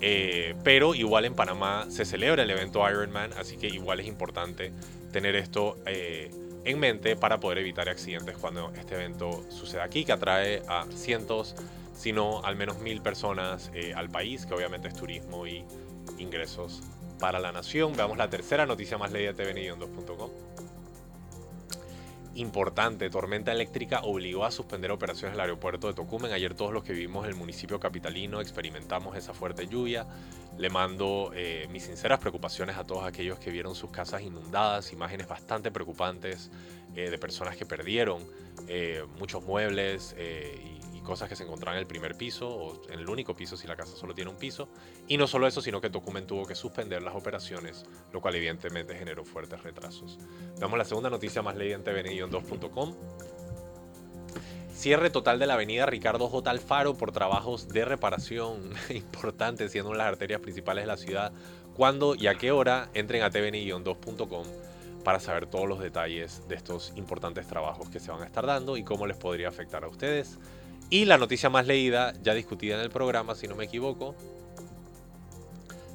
[0.02, 4.72] Eh, pero igual en Panamá se celebra el evento Ironman, así que igual es importante
[5.12, 6.32] tener esto eh,
[6.64, 11.56] en mente para poder evitar accidentes cuando este evento suceda aquí, que atrae a cientos,
[11.94, 15.64] si no al menos mil personas eh, al país, que obviamente es turismo y
[16.18, 16.82] ingresos
[17.20, 17.94] para la nación.
[17.96, 20.32] Veamos la tercera noticia más leída de tvn2.com
[22.36, 23.10] importante.
[23.10, 26.32] Tormenta eléctrica obligó a suspender operaciones el aeropuerto de Tocumen.
[26.32, 30.08] Ayer todos los que vivimos en el municipio capitalino experimentamos esa fuerte lluvia.
[30.58, 35.28] Le mando eh, mis sinceras preocupaciones a todos aquellos que vieron sus casas inundadas, imágenes
[35.28, 36.52] bastante preocupantes
[36.96, 38.26] eh, de personas que perdieron
[38.68, 40.81] eh, muchos muebles y
[41.12, 43.76] cosas que se encontraban en el primer piso o en el único piso si la
[43.76, 44.70] casa solo tiene un piso.
[45.10, 48.96] Y no solo eso, sino que Tocumen tuvo que suspender las operaciones, lo cual evidentemente
[48.96, 50.20] generó fuertes retrasos.
[50.58, 52.96] Veamos la segunda noticia más leída en tvn-2.com.
[54.74, 56.50] Cierre total de la avenida Ricardo J.
[56.50, 61.34] Alfaro por trabajos de reparación importantes, siendo una de las arterias principales de la ciudad.
[61.76, 62.88] ¿Cuándo y a qué hora?
[62.94, 64.46] Entren a tvn-2.com
[65.04, 68.78] para saber todos los detalles de estos importantes trabajos que se van a estar dando
[68.78, 70.40] y cómo les podría afectar a ustedes.
[70.92, 74.14] Y la noticia más leída, ya discutida en el programa, si no me equivoco,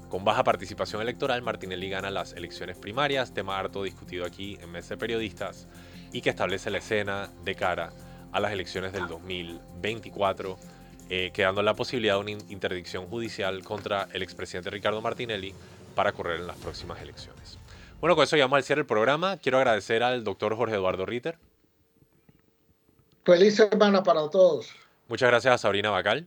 [0.08, 4.94] con baja participación electoral, Martinelli gana las elecciones primarias, tema harto discutido aquí en Mesa
[4.94, 5.68] de Periodistas,
[6.12, 7.92] y que establece la escena de cara
[8.32, 10.56] a las elecciones del 2024,
[11.10, 15.52] eh, quedando la posibilidad de una interdicción judicial contra el expresidente Ricardo Martinelli
[15.94, 17.58] para correr en las próximas elecciones.
[18.00, 19.36] Bueno, con eso llegamos al cierre del programa.
[19.36, 21.36] Quiero agradecer al doctor Jorge Eduardo Ritter.
[23.26, 24.85] Feliz semana para todos.
[25.08, 26.26] Muchas gracias a Sabrina Bacal.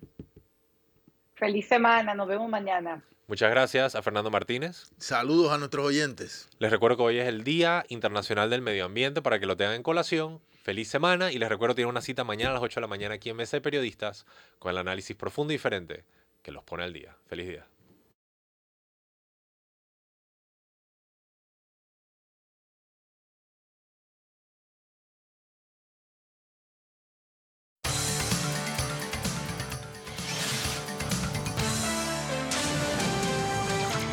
[1.35, 3.03] Feliz semana, nos vemos mañana.
[3.27, 4.89] Muchas gracias a Fernando Martínez.
[4.97, 6.49] Saludos a nuestros oyentes.
[6.57, 9.75] Les recuerdo que hoy es el Día Internacional del Medio Ambiente para que lo tengan
[9.75, 10.41] en colación.
[10.63, 12.87] Feliz semana y les recuerdo que tienen una cita mañana a las 8 de la
[12.87, 14.25] mañana aquí en Mesa de Periodistas
[14.57, 16.03] con el análisis profundo y diferente
[16.41, 17.15] que los pone al día.
[17.27, 17.67] Feliz día.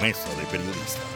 [0.06, 1.15] Mesa de Periodistas.